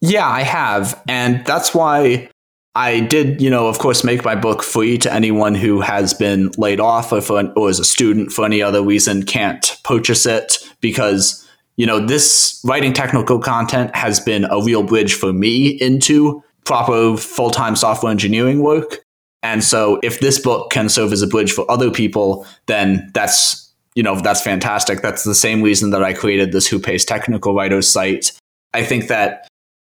[0.00, 2.30] Yeah, I have, and that's why
[2.78, 6.52] I did, you know, of course, make my book free to anyone who has been
[6.56, 10.58] laid off or for or as a student for any other reason can't purchase it
[10.80, 11.44] because
[11.76, 17.16] you know this writing technical content has been a real bridge for me into proper
[17.16, 19.02] full time software engineering work.
[19.42, 23.74] And so if this book can serve as a bridge for other people, then that's
[23.96, 25.02] you know that's fantastic.
[25.02, 28.30] That's the same reason that I created this Who Pays Technical Writers site.
[28.72, 29.48] I think that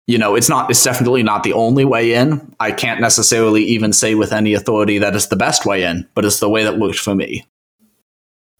[0.09, 2.55] you know it's not it's definitely not the only way in.
[2.59, 6.25] I can't necessarily even say with any authority that it's the best way in, but
[6.25, 7.45] it's the way that worked for me.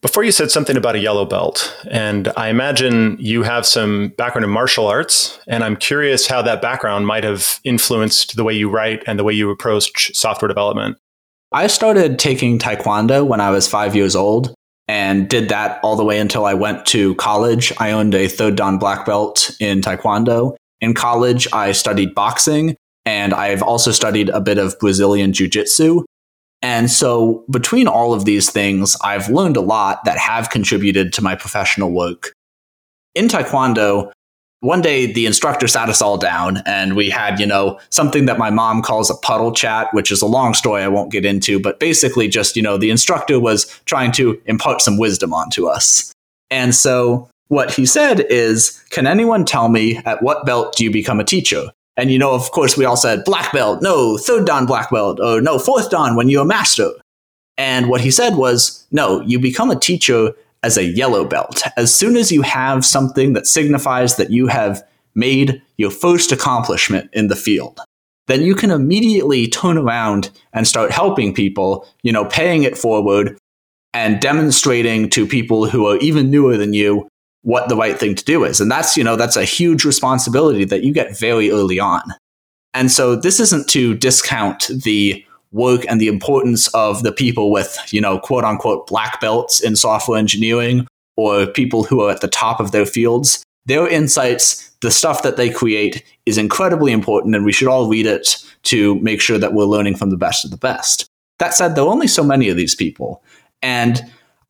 [0.02, 4.46] Before you said something about a yellow belt, and I imagine you have some background
[4.46, 8.70] in martial arts, and I'm curious how that background might have influenced the way you
[8.70, 10.98] write and the way you approach software development.
[11.52, 14.54] I started taking Taekwondo when I was five years old
[14.88, 17.74] and did that all the way until I went to college.
[17.80, 20.56] I owned a third Dan black belt in Taekwondo.
[20.82, 26.06] In college, I studied boxing and I've also studied a bit of Brazilian Jiu Jitsu.
[26.62, 31.22] And so, between all of these things, I've learned a lot that have contributed to
[31.22, 32.34] my professional work.
[33.16, 34.12] In Taekwondo,
[34.62, 38.38] one day the instructor sat us all down and we had, you know, something that
[38.38, 41.62] my mom calls a puddle chat, which is a long story I won't get into,
[41.62, 46.12] but basically just, you know, the instructor was trying to impart some wisdom onto us.
[46.52, 50.92] And so what he said is, Can anyone tell me at what belt do you
[50.92, 51.70] become a teacher?
[51.98, 55.20] And, you know, of course, we all said black belt, no, third Dan black belt,
[55.20, 56.92] or no, fourth Dan when you're a master.
[57.58, 60.32] And what he said was, no, you become a teacher
[60.64, 61.62] as a yellow belt.
[61.76, 64.82] As soon as you have something that signifies that you have
[65.14, 67.82] made your first accomplishment in the field,
[68.28, 73.38] then you can immediately turn around and start helping people, you know, paying it forward
[73.94, 77.10] and demonstrating to people who are even newer than you
[77.50, 78.62] what the right thing to do is.
[78.62, 82.04] And that's, you know, that's a huge responsibility that you get very early on.
[82.76, 87.76] And so this isn't to discount the work and the importance of the people with,
[87.90, 90.86] you know, quote unquote black belts in software engineering
[91.18, 93.44] or people who are at the top of their fields.
[93.66, 98.06] Their insights, the stuff that they create is incredibly important and we should all read
[98.06, 101.08] it to make sure that we're learning from the best of the best.
[101.40, 103.24] That said, there are only so many of these people.
[103.64, 104.04] And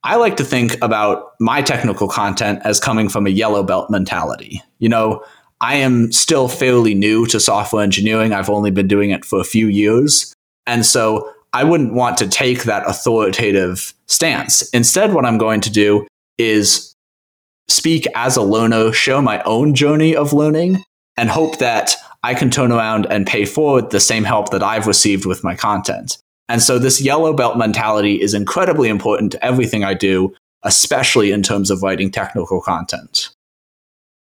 [0.03, 4.61] I like to think about my technical content as coming from a yellow belt mentality.
[4.79, 5.23] You know,
[5.61, 8.31] I am still fairly new to software engineering.
[8.31, 10.33] I've only been doing it for a few years.
[10.65, 14.69] And so I wouldn't want to take that authoritative stance.
[14.69, 16.07] Instead, what I'm going to do
[16.37, 16.95] is
[17.67, 20.83] speak as a learner, show my own journey of learning,
[21.17, 24.87] and hope that I can turn around and pay forward the same help that I've
[24.87, 26.17] received with my content.
[26.49, 31.43] And so this yellow belt mentality is incredibly important to everything I do, especially in
[31.43, 33.29] terms of writing technical content.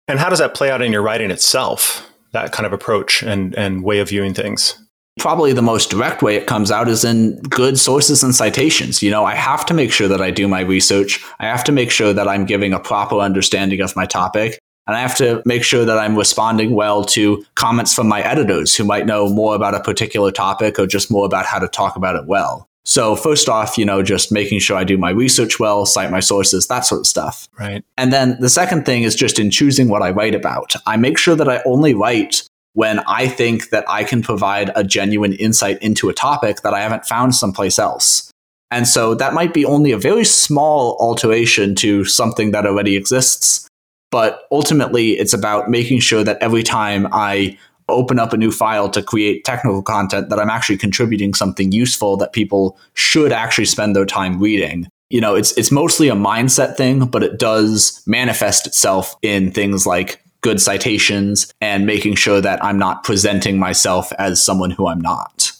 [0.08, 2.08] And how does that play out in your writing itself?
[2.32, 4.78] That kind of approach and, and way of viewing things?
[5.18, 9.02] Probably the most direct way it comes out is in good sources and citations.
[9.02, 11.22] You know, I have to make sure that I do my research.
[11.38, 14.58] I have to make sure that I'm giving a proper understanding of my topic.
[14.86, 18.74] And I have to make sure that I'm responding well to comments from my editors
[18.74, 21.94] who might know more about a particular topic or just more about how to talk
[21.96, 22.68] about it well.
[22.84, 26.18] So first off, you know, just making sure I do my research well, cite my
[26.18, 27.48] sources, that sort of stuff.
[27.58, 27.84] Right.
[27.96, 30.74] And then the second thing is just in choosing what I write about.
[30.84, 32.42] I make sure that I only write
[32.72, 36.80] when I think that I can provide a genuine insight into a topic that I
[36.80, 38.30] haven't found someplace else.
[38.70, 43.68] And so that might be only a very small alteration to something that already exists,
[44.12, 48.90] but ultimately, it's about making sure that every time I open up a new file
[48.90, 53.96] to create technical content, that I'm actually contributing something useful that people should actually spend
[53.96, 54.86] their time reading.
[55.08, 59.86] You know, it's it's mostly a mindset thing, but it does manifest itself in things
[59.86, 65.00] like good citations and making sure that I'm not presenting myself as someone who I'm
[65.00, 65.52] not.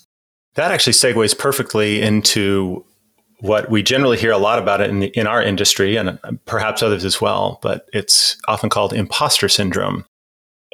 [0.57, 2.85] That actually segues perfectly into
[3.43, 6.17] what we generally hear a lot about it in, the, in our industry and
[6.47, 10.05] perhaps others as well, but it's often called imposter syndrome.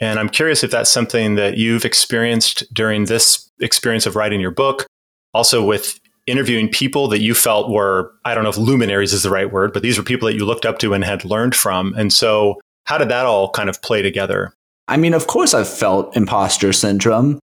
[0.03, 4.51] And I'm curious if that's something that you've experienced during this experience of writing your
[4.51, 4.87] book,
[5.33, 9.31] also with interviewing people that you felt were, I don't know if luminaries is the
[9.31, 11.95] right word, but these were people that you looked up to and had learned from.
[11.97, 14.53] And so, How did that all kind of play together?
[14.89, 17.39] I mean, of course, I've felt imposter syndrome.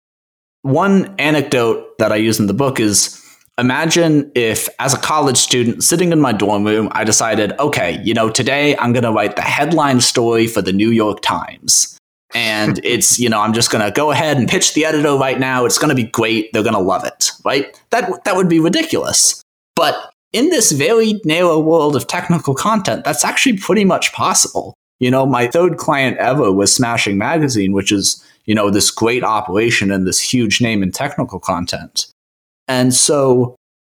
[0.62, 3.23] One anecdote that I use in the book is
[3.58, 8.14] imagine if, as a college student sitting in my dorm room, I decided, okay, you
[8.14, 11.98] know, today I'm going to write the headline story for the New York Times.
[12.34, 15.40] And it's, you know, I'm just going to go ahead and pitch the editor right
[15.40, 15.66] now.
[15.66, 16.52] It's going to be great.
[16.54, 17.80] They're going to love it, right?
[17.92, 19.42] That, that would be ridiculous.
[19.76, 24.74] But in this very narrow world of technical content, that's actually pretty much possible.
[25.00, 29.24] You know, my third client ever was Smashing Magazine, which is, you know, this great
[29.24, 32.08] operation and this huge name in technical content.
[32.68, 33.56] And so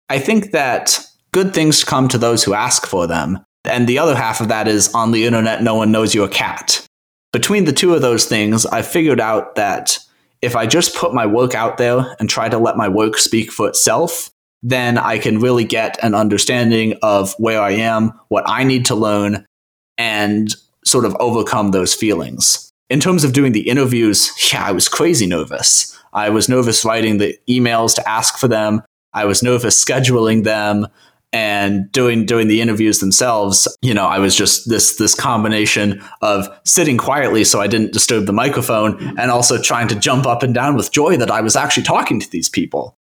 [0.08, 1.00] I think that
[1.32, 3.44] good things come to those who ask for them.
[3.64, 6.30] And the other half of that is on the internet, no one knows you're a
[6.30, 6.86] cat.
[7.32, 9.98] Between the two of those things, I figured out that
[10.40, 13.50] if I just put my work out there and try to let my work speak
[13.50, 14.30] for itself,
[14.62, 18.94] then I can really get an understanding of where I am, what I need to
[18.94, 19.44] learn,
[19.98, 20.54] and
[20.84, 22.72] sort of overcome those feelings.
[22.89, 25.99] In terms of doing the interviews, yeah, I was crazy nervous.
[26.12, 28.82] I was nervous writing the emails to ask for them.
[29.12, 30.87] I was nervous scheduling them
[31.32, 33.66] and doing doing the interviews themselves.
[33.82, 38.26] You know, I was just this this combination of sitting quietly so I didn't disturb
[38.26, 41.57] the microphone and also trying to jump up and down with joy that I was
[41.57, 42.95] actually talking to these people.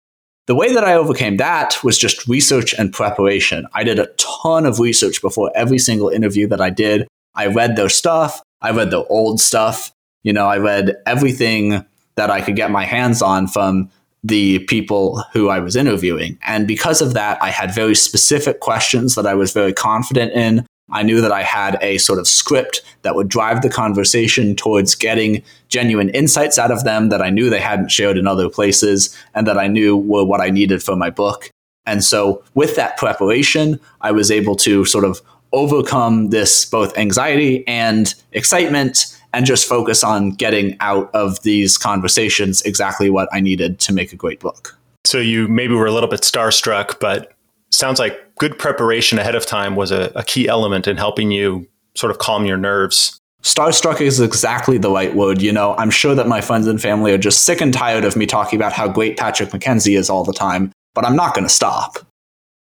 [0.47, 3.67] The way that I overcame that was just research and preparation.
[3.73, 7.07] I did a ton of research before every single interview that I did.
[7.35, 8.41] I read their stuff.
[8.65, 9.91] I read the old stuff.
[10.23, 11.85] You know, I read everything
[12.15, 13.91] that I could get my hands on from
[14.23, 16.39] the people who I was interviewing.
[16.47, 20.65] And because of that, I had very specific questions that I was very confident in.
[20.89, 24.95] I knew that I had a sort of script that would drive the conversation towards
[24.95, 29.15] getting genuine insights out of them that I knew they hadn't shared in other places
[29.35, 31.51] and that I knew were what I needed for my book.
[31.85, 35.21] And so, with that preparation, I was able to sort of
[35.55, 42.61] overcome this both anxiety and excitement and just focus on getting out of these conversations
[42.61, 44.77] exactly what I needed to make a great book.
[45.05, 47.33] So you maybe were a little bit starstruck, but
[47.71, 51.67] sounds like good preparation ahead of time was a, a key element in helping you
[51.95, 53.19] sort of calm your nerves.
[53.43, 55.41] Starstruck is exactly the right word.
[55.41, 58.15] You know, I'm sure that my friends and family are just sick and tired of
[58.15, 61.45] me talking about how great Patrick McKenzie is all the time, but I'm not going
[61.45, 61.99] to stop.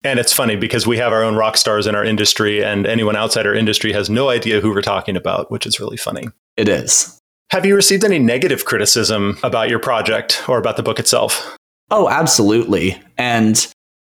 [0.06, 3.16] And it's funny because we have our own rock stars in our industry, and anyone
[3.16, 6.28] outside our industry has no idea who we're talking about, which is really funny.
[6.56, 7.18] It is.
[7.50, 11.56] Have you received any negative criticism about your project or about the book itself?
[11.90, 13.00] Oh, absolutely.
[13.18, 13.66] And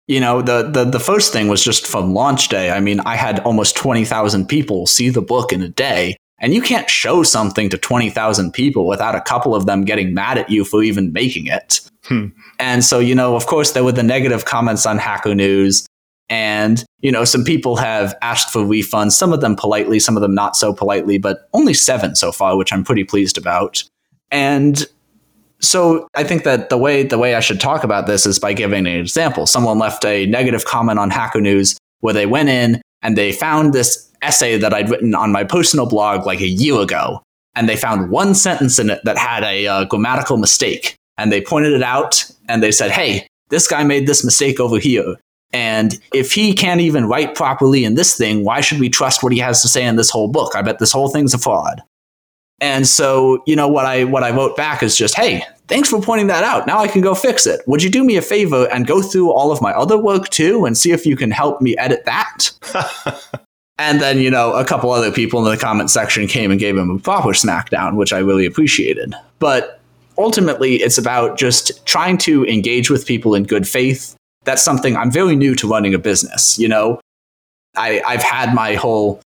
[0.06, 2.70] you know, the, the the first thing was just from launch day.
[2.70, 6.60] I mean, I had almost 20,000 people see the book in a day, and you
[6.60, 10.64] can't show something to 20,000 people without a couple of them getting mad at you
[10.64, 11.80] for even making it.
[12.08, 12.28] Hmm.
[12.58, 15.86] And so, you know, of course, there were the negative comments on Hacker News.
[16.28, 20.22] And, you know, some people have asked for refunds, some of them politely, some of
[20.22, 23.84] them not so politely, but only seven so far, which I'm pretty pleased about.
[24.30, 24.84] And
[25.60, 28.52] so I think that the way the way I should talk about this is by
[28.52, 29.46] giving an example.
[29.46, 33.72] Someone left a negative comment on Hacker News where they went in and they found
[33.72, 37.22] this essay that I'd written on my personal blog like a year ago,
[37.54, 41.40] and they found one sentence in it that had a uh, grammatical mistake and they
[41.40, 45.16] pointed it out and they said, hey, this guy made this mistake over here.
[45.52, 49.32] And if he can't even write properly in this thing, why should we trust what
[49.32, 50.54] he has to say in this whole book?
[50.54, 51.82] I bet this whole thing's a fraud.
[52.60, 56.00] And so, you know, what I what I wrote back is just, hey, thanks for
[56.00, 56.66] pointing that out.
[56.66, 57.60] Now I can go fix it.
[57.66, 60.64] Would you do me a favor and go through all of my other work too
[60.64, 62.50] and see if you can help me edit that?
[63.78, 66.76] and then, you know, a couple other people in the comment section came and gave
[66.76, 69.14] him a proper smackdown, which I really appreciated.
[69.38, 69.80] But
[70.18, 74.16] ultimately it's about just trying to engage with people in good faith.
[74.44, 76.58] That's something I'm very new to running a business.
[76.58, 77.00] You know,
[77.76, 79.20] I, I've had my whole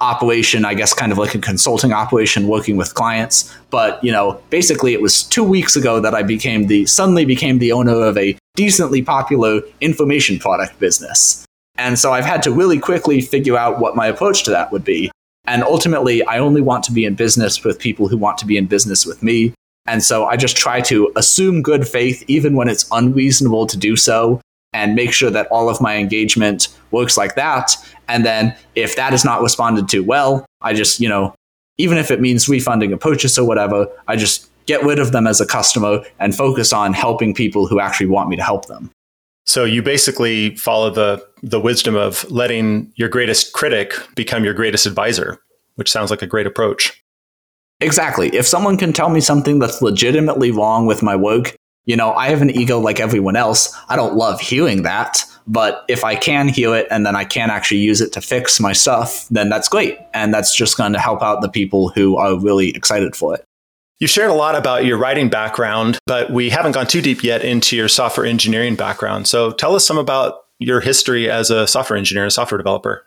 [0.00, 3.54] operation, I guess, kind of like a consulting operation working with clients.
[3.70, 7.58] But, you know, basically it was two weeks ago that I became the, suddenly became
[7.58, 11.44] the owner of a decently popular information product business.
[11.76, 14.84] And so I've had to really quickly figure out what my approach to that would
[14.84, 15.10] be.
[15.46, 18.56] And ultimately, I only want to be in business with people who want to be
[18.56, 19.52] in business with me.
[19.86, 23.96] And so I just try to assume good faith, even when it's unreasonable to do
[23.96, 24.40] so,
[24.72, 27.76] and make sure that all of my engagement works like that.
[28.08, 31.34] And then if that is not responded to well, I just, you know,
[31.78, 35.26] even if it means refunding a purchase or whatever, I just get rid of them
[35.26, 38.90] as a customer and focus on helping people who actually want me to help them.
[39.46, 44.86] So you basically follow the the wisdom of letting your greatest critic become your greatest
[44.86, 45.38] advisor,
[45.74, 47.03] which sounds like a great approach.
[47.84, 48.28] Exactly.
[48.34, 51.54] If someone can tell me something that's legitimately wrong with my work,
[51.84, 53.76] you know, I have an ego like everyone else.
[53.90, 57.50] I don't love hearing that, But if I can heal it and then I can
[57.50, 59.98] actually use it to fix my stuff, then that's great.
[60.14, 63.44] And that's just going to help out the people who are really excited for it.
[64.00, 67.44] You've shared a lot about your writing background, but we haven't gone too deep yet
[67.44, 69.28] into your software engineering background.
[69.28, 73.06] So tell us some about your history as a software engineer, a software developer.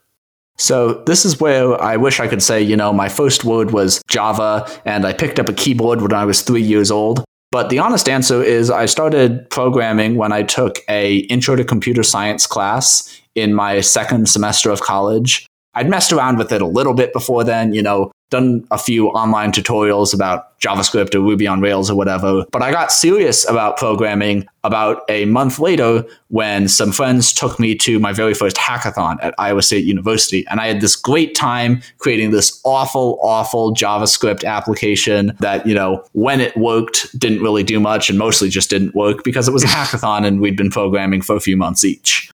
[0.58, 4.02] So this is where I wish I could say, you know, my first word was
[4.10, 7.24] Java and I picked up a keyboard when I was three years old.
[7.52, 12.04] But the honest answer is I started programming when I took a intro to computer
[12.04, 15.46] science class in my second semester of college.
[15.74, 19.08] I'd messed around with it a little bit before then, you know, done a few
[19.10, 22.46] online tutorials about JavaScript or Ruby on Rails or whatever.
[22.52, 27.76] But I got serious about programming about a month later when some friends took me
[27.76, 30.46] to my very first hackathon at Iowa State University.
[30.50, 36.04] And I had this great time creating this awful, awful JavaScript application that, you know,
[36.14, 39.64] when it worked, didn't really do much and mostly just didn't work because it was
[39.64, 42.30] a hackathon and we'd been programming for a few months each.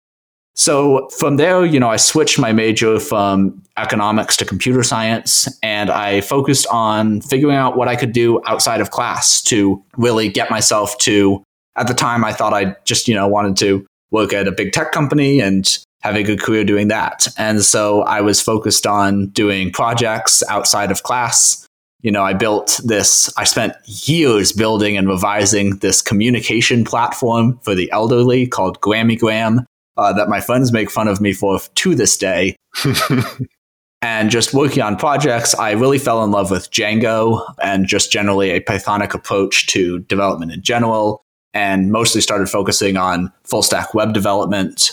[0.61, 5.89] So from there, you know, I switched my major from economics to computer science, and
[5.89, 10.51] I focused on figuring out what I could do outside of class to really get
[10.51, 11.43] myself to.
[11.77, 14.73] At the time, I thought I just, you know, wanted to work at a big
[14.73, 17.27] tech company and have a good career doing that.
[17.39, 21.67] And so I was focused on doing projects outside of class.
[22.03, 27.75] You know, I built this, I spent years building and revising this communication platform for
[27.75, 29.65] the elderly called Grammygram
[30.01, 32.57] uh, that my friends make fun of me for to this day.
[34.03, 38.51] and just working on projects, I really fell in love with Django and just generally
[38.51, 41.23] a Pythonic approach to development in general,
[41.53, 44.93] and mostly started focusing on full stack web development.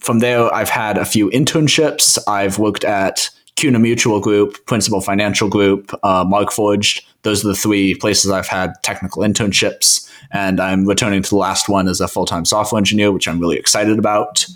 [0.00, 2.18] From there, I've had a few internships.
[2.26, 3.30] I've worked at
[3.60, 7.04] CUNA Mutual Group, Principal Financial Group, uh, Markforged.
[7.22, 11.68] Those are the three places I've had technical internships and I'm returning to the last
[11.68, 14.46] one as a full time software engineer, which I'm really excited about.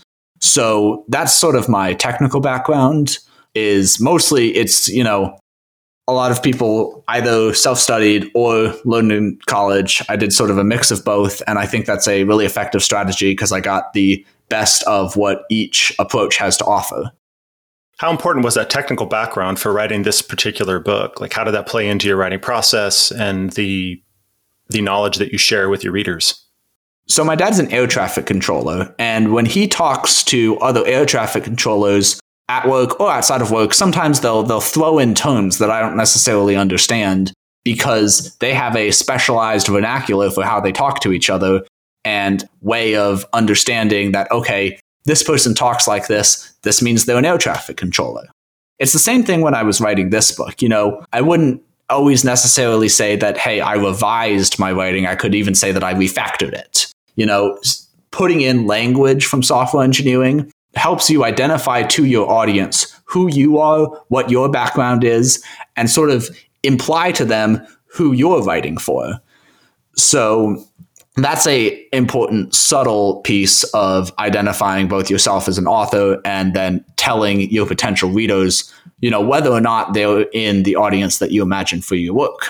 [0.41, 3.19] So that's sort of my technical background.
[3.55, 5.39] Is mostly it's you know
[6.09, 10.03] a lot of people either self studied or learned in college.
[10.09, 12.83] I did sort of a mix of both, and I think that's a really effective
[12.83, 17.13] strategy because I got the best of what each approach has to offer.
[17.99, 21.21] How important was that technical background for writing this particular book?
[21.21, 24.01] Like, how did that play into your writing process and the
[24.71, 26.43] the knowledge that you share with your readers?
[27.07, 31.45] So my dad's an air traffic controller, and when he talks to other air traffic
[31.45, 32.19] controllers
[32.49, 35.97] at work or outside of work, sometimes they'll they'll throw in terms that I don't
[35.97, 37.33] necessarily understand
[37.63, 41.63] because they have a specialized vernacular for how they talk to each other
[42.05, 47.25] and way of understanding that okay, this person talks like this, this means they're an
[47.25, 48.27] air traffic controller.
[48.79, 50.61] It's the same thing when I was writing this book.
[50.63, 55.07] You know, I wouldn't always necessarily say that, hey, I revised my writing.
[55.07, 56.87] I could even say that I refactored it.
[57.17, 57.59] You know,
[58.11, 63.87] putting in language from software engineering helps you identify to your audience who you are,
[64.09, 65.45] what your background is,
[65.77, 66.29] and sort of
[66.63, 69.21] imply to them who you're writing for.
[69.97, 70.65] So
[71.17, 77.43] that's a important subtle piece of identifying both yourself as an author and then telling
[77.51, 81.83] your potential readers you know whether or not they're in the audience that you imagine
[81.83, 82.47] for your work.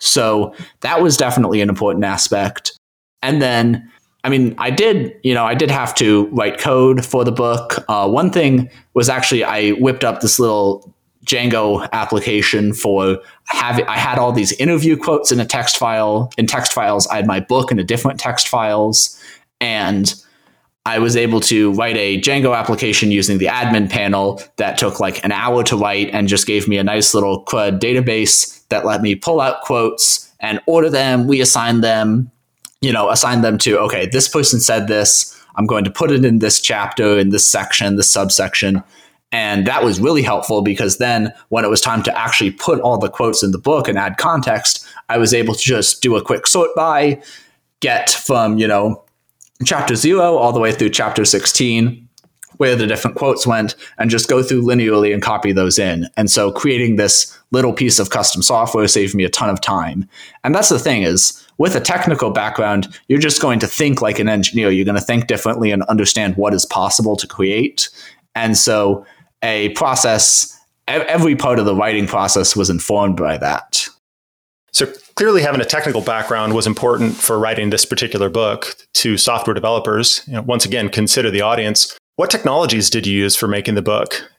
[0.00, 2.76] So that was definitely an important aspect.
[3.22, 3.90] And then
[4.24, 7.84] i mean i did you know i did have to write code for the book.
[7.88, 10.94] Uh, one thing was actually i whipped up this little
[11.28, 16.32] Django application for having I had all these interview quotes in a text file.
[16.38, 19.20] In text files, I had my book in a different text files.
[19.60, 20.14] And
[20.86, 25.22] I was able to write a Django application using the admin panel that took like
[25.22, 29.02] an hour to write and just gave me a nice little CRUD database that let
[29.02, 32.30] me pull out quotes and order them, We reassign them,
[32.80, 35.34] you know, assign them to, okay, this person said this.
[35.56, 38.82] I'm going to put it in this chapter, in this section, this subsection.
[39.30, 42.98] And that was really helpful because then when it was time to actually put all
[42.98, 46.22] the quotes in the book and add context, I was able to just do a
[46.22, 47.22] quick sort by,
[47.80, 49.04] get from, you know,
[49.64, 52.08] chapter zero all the way through chapter 16
[52.58, 56.08] where the different quotes went and just go through linearly and copy those in.
[56.16, 60.08] And so creating this little piece of custom software saved me a ton of time.
[60.44, 64.18] And that's the thing is with a technical background, you're just going to think like
[64.18, 64.70] an engineer.
[64.70, 67.90] You're going to think differently and understand what is possible to create.
[68.34, 69.06] And so
[69.42, 73.88] a process, every part of the writing process was informed by that.
[74.72, 79.54] So clearly, having a technical background was important for writing this particular book to software
[79.54, 80.22] developers.
[80.26, 81.96] You know, once again, consider the audience.
[82.16, 84.30] What technologies did you use for making the book?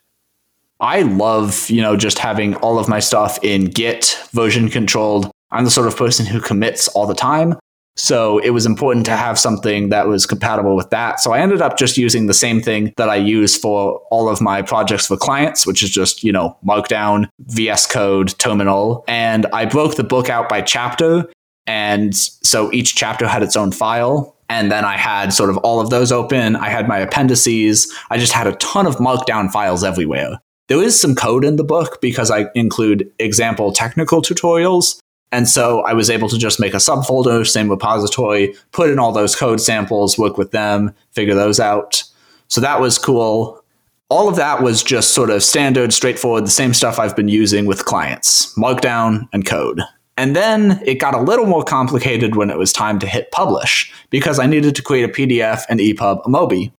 [0.80, 5.30] I love, you know, just having all of my stuff in Git version controlled.
[5.50, 7.54] I'm the sort of person who commits all the time.
[7.96, 11.20] So it was important to have something that was compatible with that.
[11.20, 14.40] So I ended up just using the same thing that I use for all of
[14.40, 19.04] my projects for clients, which is just, you know, Markdown, VS Code, Terminal.
[19.06, 21.30] And I broke the book out by chapter.
[21.66, 24.34] And so each chapter had its own file.
[24.48, 26.56] And then I had sort of all of those open.
[26.56, 27.92] I had my appendices.
[28.10, 30.40] I just had a ton of Markdown files everywhere.
[30.68, 34.98] There is some code in the book because I include example technical tutorials.
[35.32, 39.12] And so I was able to just make a subfolder, same repository, put in all
[39.12, 42.02] those code samples, work with them, figure those out.
[42.48, 43.62] So that was cool.
[44.08, 47.66] All of that was just sort of standard, straightforward, the same stuff I've been using
[47.66, 49.80] with clients, Markdown and code.
[50.16, 53.90] And then it got a little more complicated when it was time to hit publish
[54.10, 56.72] because I needed to create a PDF, an EPUB, a MOBI.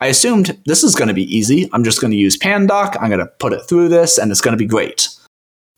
[0.00, 1.70] I assumed this is going to be easy.
[1.72, 2.96] I'm just going to use Pandoc.
[3.00, 5.08] I'm going to put it through this and it's going to be great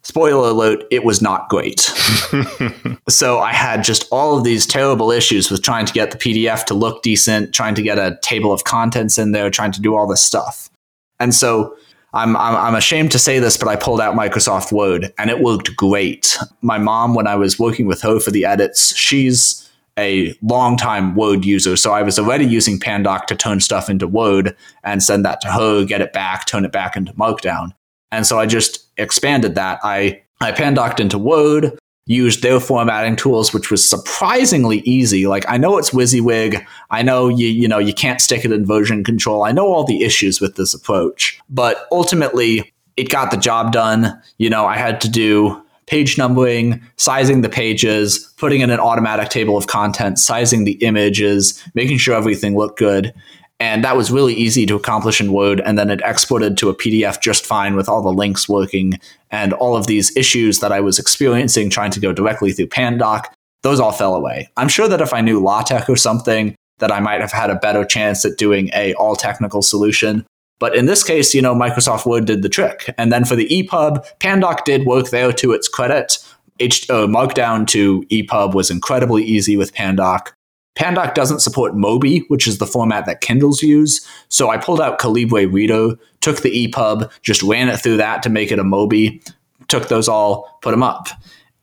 [0.06, 1.80] spoiler alert, it was not great.
[3.08, 6.64] so I had just all of these terrible issues with trying to get the PDF
[6.66, 9.96] to look decent, trying to get a table of contents in there, trying to do
[9.96, 10.70] all this stuff.
[11.18, 11.76] And so
[12.14, 15.40] I'm, I'm, I'm ashamed to say this, but I pulled out Microsoft Word and it
[15.40, 16.38] worked great.
[16.62, 21.44] My mom, when I was working with her for the edits, she's a longtime Word
[21.44, 21.76] user.
[21.76, 24.54] So I was already using Pandoc to turn stuff into Word
[24.84, 27.72] and send that to her, get it back, turn it back into Markdown.
[28.12, 29.80] And so I just expanded that.
[29.82, 35.26] I, I pandoced into Word, used their formatting tools, which was surprisingly easy.
[35.26, 36.64] Like I know it's WYSIWYG.
[36.90, 39.44] I know you, you know, you can't stick it in version control.
[39.44, 44.20] I know all the issues with this approach, but ultimately it got the job done.
[44.38, 49.28] You know, I had to do page numbering, sizing the pages, putting in an automatic
[49.28, 53.14] table of contents, sizing the images, making sure everything looked good.
[53.58, 55.60] And that was really easy to accomplish in Word.
[55.60, 59.00] And then it exported to a PDF just fine with all the links working
[59.30, 63.24] and all of these issues that I was experiencing trying to go directly through Pandoc.
[63.62, 64.50] Those all fell away.
[64.56, 67.56] I'm sure that if I knew LaTeX or something, that I might have had a
[67.56, 70.26] better chance at doing a all technical solution.
[70.58, 72.94] But in this case, you know, Microsoft Word did the trick.
[72.98, 76.18] And then for the EPUB, Pandoc did work there to its credit.
[76.60, 80.32] H- uh, Markdown to EPUB was incredibly easy with Pandoc.
[80.76, 84.06] Pandoc doesn't support Mobi, which is the format that Kindles use.
[84.28, 88.28] So I pulled out Calibre Reader, took the EPUB, just ran it through that to
[88.28, 89.26] make it a Mobi,
[89.68, 91.08] took those all, put them up.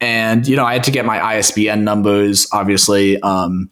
[0.02, 3.22] And, you know, I had to get my ISBN numbers, obviously.
[3.22, 3.70] Um,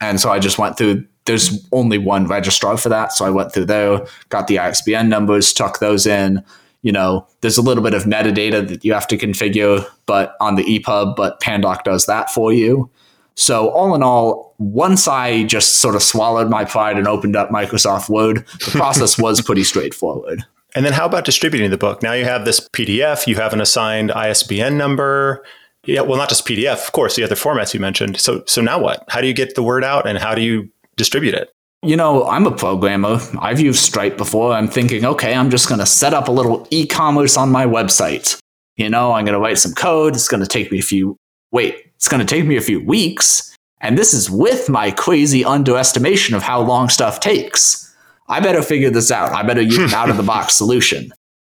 [0.00, 3.12] and so I just went through, there's only one registrar for that.
[3.12, 6.44] So I went through there, got the ISBN numbers, tuck those in.
[6.82, 10.56] You know, there's a little bit of metadata that you have to configure, but on
[10.56, 12.90] the EPUB, but Pandoc does that for you.
[13.36, 17.50] So, all in all, once I just sort of swallowed my pride and opened up
[17.50, 20.44] Microsoft Word, the process was pretty straightforward.
[20.74, 22.02] And then, how about distributing the book?
[22.02, 25.44] Now you have this PDF, you have an assigned ISBN number.
[25.84, 28.18] Yeah, well, not just PDF, of course, the other formats you mentioned.
[28.18, 29.04] So, so now what?
[29.08, 31.50] How do you get the word out, and how do you distribute it?
[31.82, 33.20] You know, I'm a programmer.
[33.40, 34.54] I've used Stripe before.
[34.54, 38.38] I'm thinking, okay, I'm just going to set up a little e-commerce on my website.
[38.76, 40.14] You know, I'm going to write some code.
[40.14, 41.18] It's going to take me a few.
[41.52, 43.56] Wait, it's going to take me a few weeks.
[43.80, 47.94] And this is with my crazy underestimation of how long stuff takes.
[48.28, 49.32] I better figure this out.
[49.32, 51.12] I better use an out of the box solution.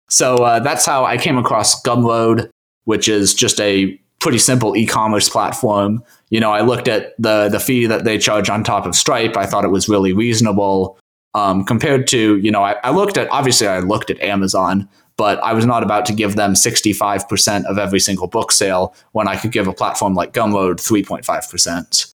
[0.10, 2.50] So uh, that's how I came across Gumroad,
[2.86, 6.04] which is just a pretty simple e-commerce platform.
[6.30, 9.38] You know, I looked at the the fee that they charge on top of Stripe.
[9.38, 10.98] I thought it was really reasonable
[11.34, 12.64] um, compared to you know.
[12.64, 16.14] I, I looked at obviously I looked at Amazon, but I was not about to
[16.14, 20.34] give them 65% of every single book sale when I could give a platform like
[20.34, 22.14] Gumroad 3.5%.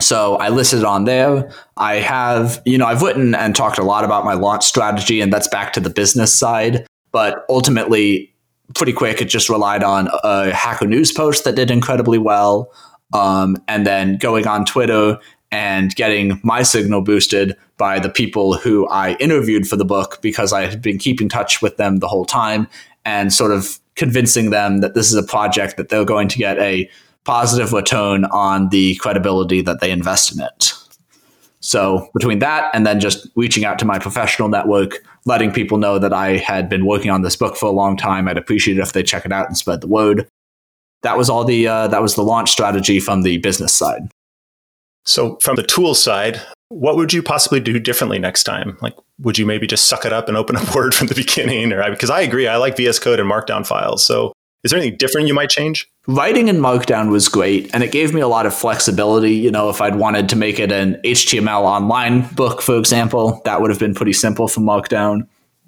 [0.00, 1.52] So I listed on there.
[1.76, 5.32] I have, you know, I've written and talked a lot about my launch strategy, and
[5.32, 6.86] that's back to the business side.
[7.12, 8.34] But ultimately,
[8.74, 12.72] pretty quick, it just relied on a Hacker News post that did incredibly well.
[13.14, 15.18] Um, and then going on Twitter
[15.52, 20.52] and getting my signal boosted by the people who I interviewed for the book because
[20.52, 22.68] I had been keeping touch with them the whole time
[23.04, 26.56] and sort of convincing them that this is a project that they're going to get
[26.60, 26.88] a
[27.24, 30.74] positive return on the credibility that they invest in it.
[31.58, 35.98] So between that and then just reaching out to my professional network, letting people know
[35.98, 38.82] that I had been working on this book for a long time, I'd appreciate it
[38.82, 40.28] if they check it out and spread the word.
[41.02, 44.02] That was all the uh, that was the launch strategy from the business side.
[45.04, 46.40] So, from the tool side,
[46.72, 48.78] what would you possibly do differently next time?
[48.80, 51.72] Like, would you maybe just suck it up and open up Word from the beginning?
[51.72, 54.04] Or because I agree, I like VS Code and Markdown files.
[54.04, 54.32] So,
[54.64, 55.88] is there anything different you might change?
[56.06, 59.32] Writing in Markdown was great, and it gave me a lot of flexibility.
[59.32, 63.60] You know, if I'd wanted to make it an HTML online book, for example, that
[63.60, 65.26] would have been pretty simple for Markdown.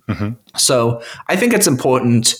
[0.08, 0.30] Mm-hmm.
[0.56, 2.34] So, I think it's important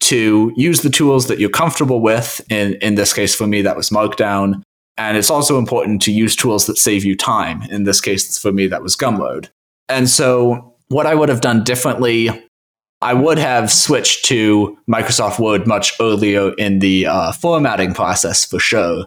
[0.00, 2.40] to use the tools that you're comfortable with.
[2.50, 4.62] In in this case, for me, that was Markdown
[4.96, 7.62] And it's also important to use tools that save you time.
[7.70, 9.48] In this case, for me, that was Gumroad.
[9.88, 12.28] And so, what I would have done differently,
[13.00, 18.58] I would have switched to Microsoft Word much earlier in the uh, formatting process for
[18.58, 19.06] sure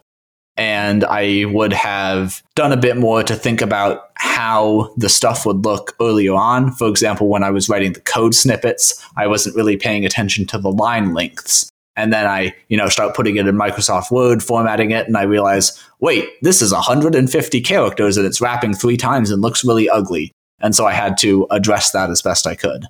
[0.56, 5.66] and I would have done a bit more to think about how the stuff would
[5.66, 6.72] look earlier on.
[6.72, 10.58] For example, when I was writing the code snippets, I wasn't really paying attention to
[10.58, 11.70] the line lengths.
[11.96, 15.24] And then I, you know, start putting it in Microsoft Word, formatting it, and I
[15.24, 20.32] realize, wait, this is 150 characters and it's wrapping three times and looks really ugly.
[20.60, 22.88] And so I had to address that as best I could.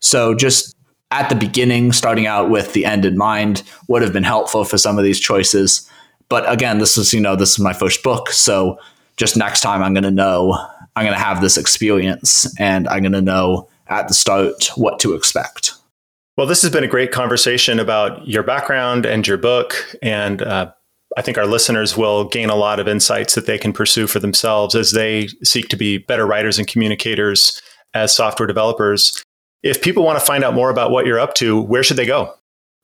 [0.00, 0.74] So just
[1.10, 4.78] at the beginning, starting out with the end in mind would have been helpful for
[4.78, 5.88] some of these choices.
[6.28, 8.30] But again, this is, you know, this is my first book.
[8.30, 8.78] So
[9.16, 10.56] just next time I'm going to know,
[10.94, 14.98] I'm going to have this experience and I'm going to know at the start what
[15.00, 15.72] to expect.
[16.36, 19.74] Well, this has been a great conversation about your background and your book.
[20.02, 20.70] And uh,
[21.16, 24.18] I think our listeners will gain a lot of insights that they can pursue for
[24.18, 27.62] themselves as they seek to be better writers and communicators
[27.94, 29.22] as software developers.
[29.62, 32.04] If people want to find out more about what you're up to, where should they
[32.04, 32.34] go?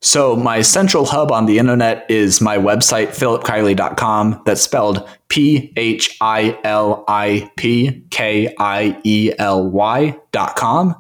[0.01, 4.43] So my central hub on the internet is my website, philipkiely.com.
[4.47, 10.97] That's spelled P H I L I P K I E L Y dot com.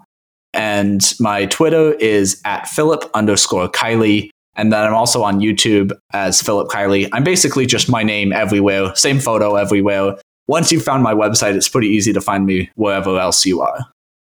[0.54, 4.30] And my Twitter is at Philip underscore Kiely.
[4.54, 7.08] And then I'm also on YouTube as Philip Kiely.
[7.12, 10.16] I'm basically just my name everywhere, same photo everywhere.
[10.46, 13.78] Once you've found my website, it's pretty easy to find me wherever else you are.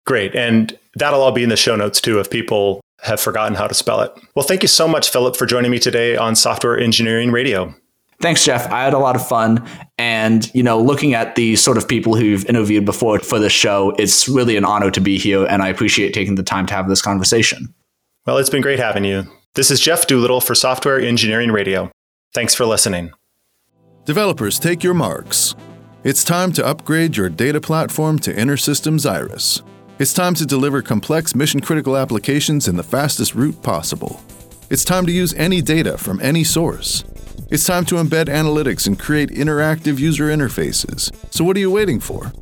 [0.07, 0.35] Great.
[0.35, 3.75] And that'll all be in the show notes too if people have forgotten how to
[3.75, 4.13] spell it.
[4.35, 7.75] Well, thank you so much, Philip, for joining me today on Software Engineering Radio.
[8.21, 8.71] Thanks, Jeff.
[8.71, 9.67] I had a lot of fun.
[9.99, 13.95] And, you know, looking at the sort of people who've interviewed before for this show,
[13.99, 15.45] it's really an honor to be here.
[15.47, 17.75] And I appreciate taking the time to have this conversation.
[18.27, 19.25] Well, it's been great having you.
[19.55, 21.91] This is Jeff Doolittle for Software Engineering Radio.
[22.33, 23.13] Thanks for listening.
[24.05, 25.55] Developers, take your marks.
[26.03, 29.63] It's time to upgrade your data platform to InterSystems Iris.
[29.99, 34.21] It's time to deliver complex mission critical applications in the fastest route possible.
[34.71, 37.05] It's time to use any data from any source.
[37.51, 41.15] It's time to embed analytics and create interactive user interfaces.
[41.33, 42.33] So, what are you waiting for?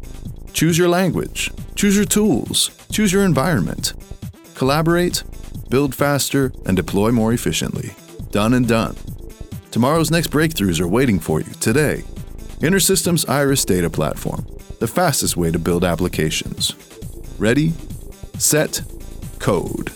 [0.52, 3.94] Choose your language, choose your tools, choose your environment.
[4.54, 5.22] Collaborate,
[5.70, 7.94] build faster, and deploy more efficiently.
[8.30, 8.96] Done and done.
[9.70, 12.04] Tomorrow's next breakthroughs are waiting for you today.
[12.60, 14.46] InterSystems Iris Data Platform,
[14.78, 16.74] the fastest way to build applications.
[17.38, 17.72] Ready,
[18.38, 18.82] set,
[19.38, 19.90] code.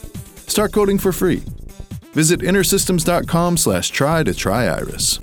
[0.48, 1.42] Start coding for free.
[2.16, 5.18] Visit intersystems.com slash try to try Iris.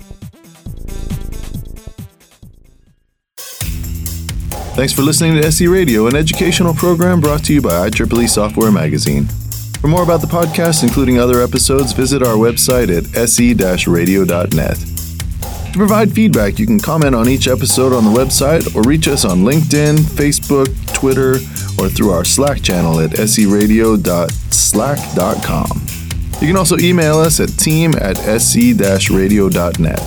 [4.76, 8.70] Thanks for listening to SE Radio, an educational program brought to you by IEEE Software
[8.70, 9.24] Magazine.
[9.80, 14.76] For more about the podcast, including other episodes, visit our website at se-radio.net.
[15.72, 19.24] To provide feedback, you can comment on each episode on the website or reach us
[19.24, 21.40] on LinkedIn, Facebook, Twitter,
[21.76, 26.03] or through our Slack channel at seradio.slack.com.
[26.40, 29.98] You can also email us at team at se-radio.net.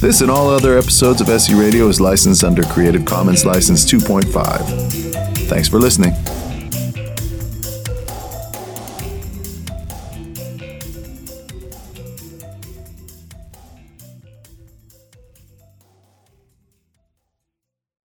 [0.00, 5.48] This and all other episodes of SE Radio is licensed under Creative Commons License 2.5.
[5.48, 6.12] Thanks for listening.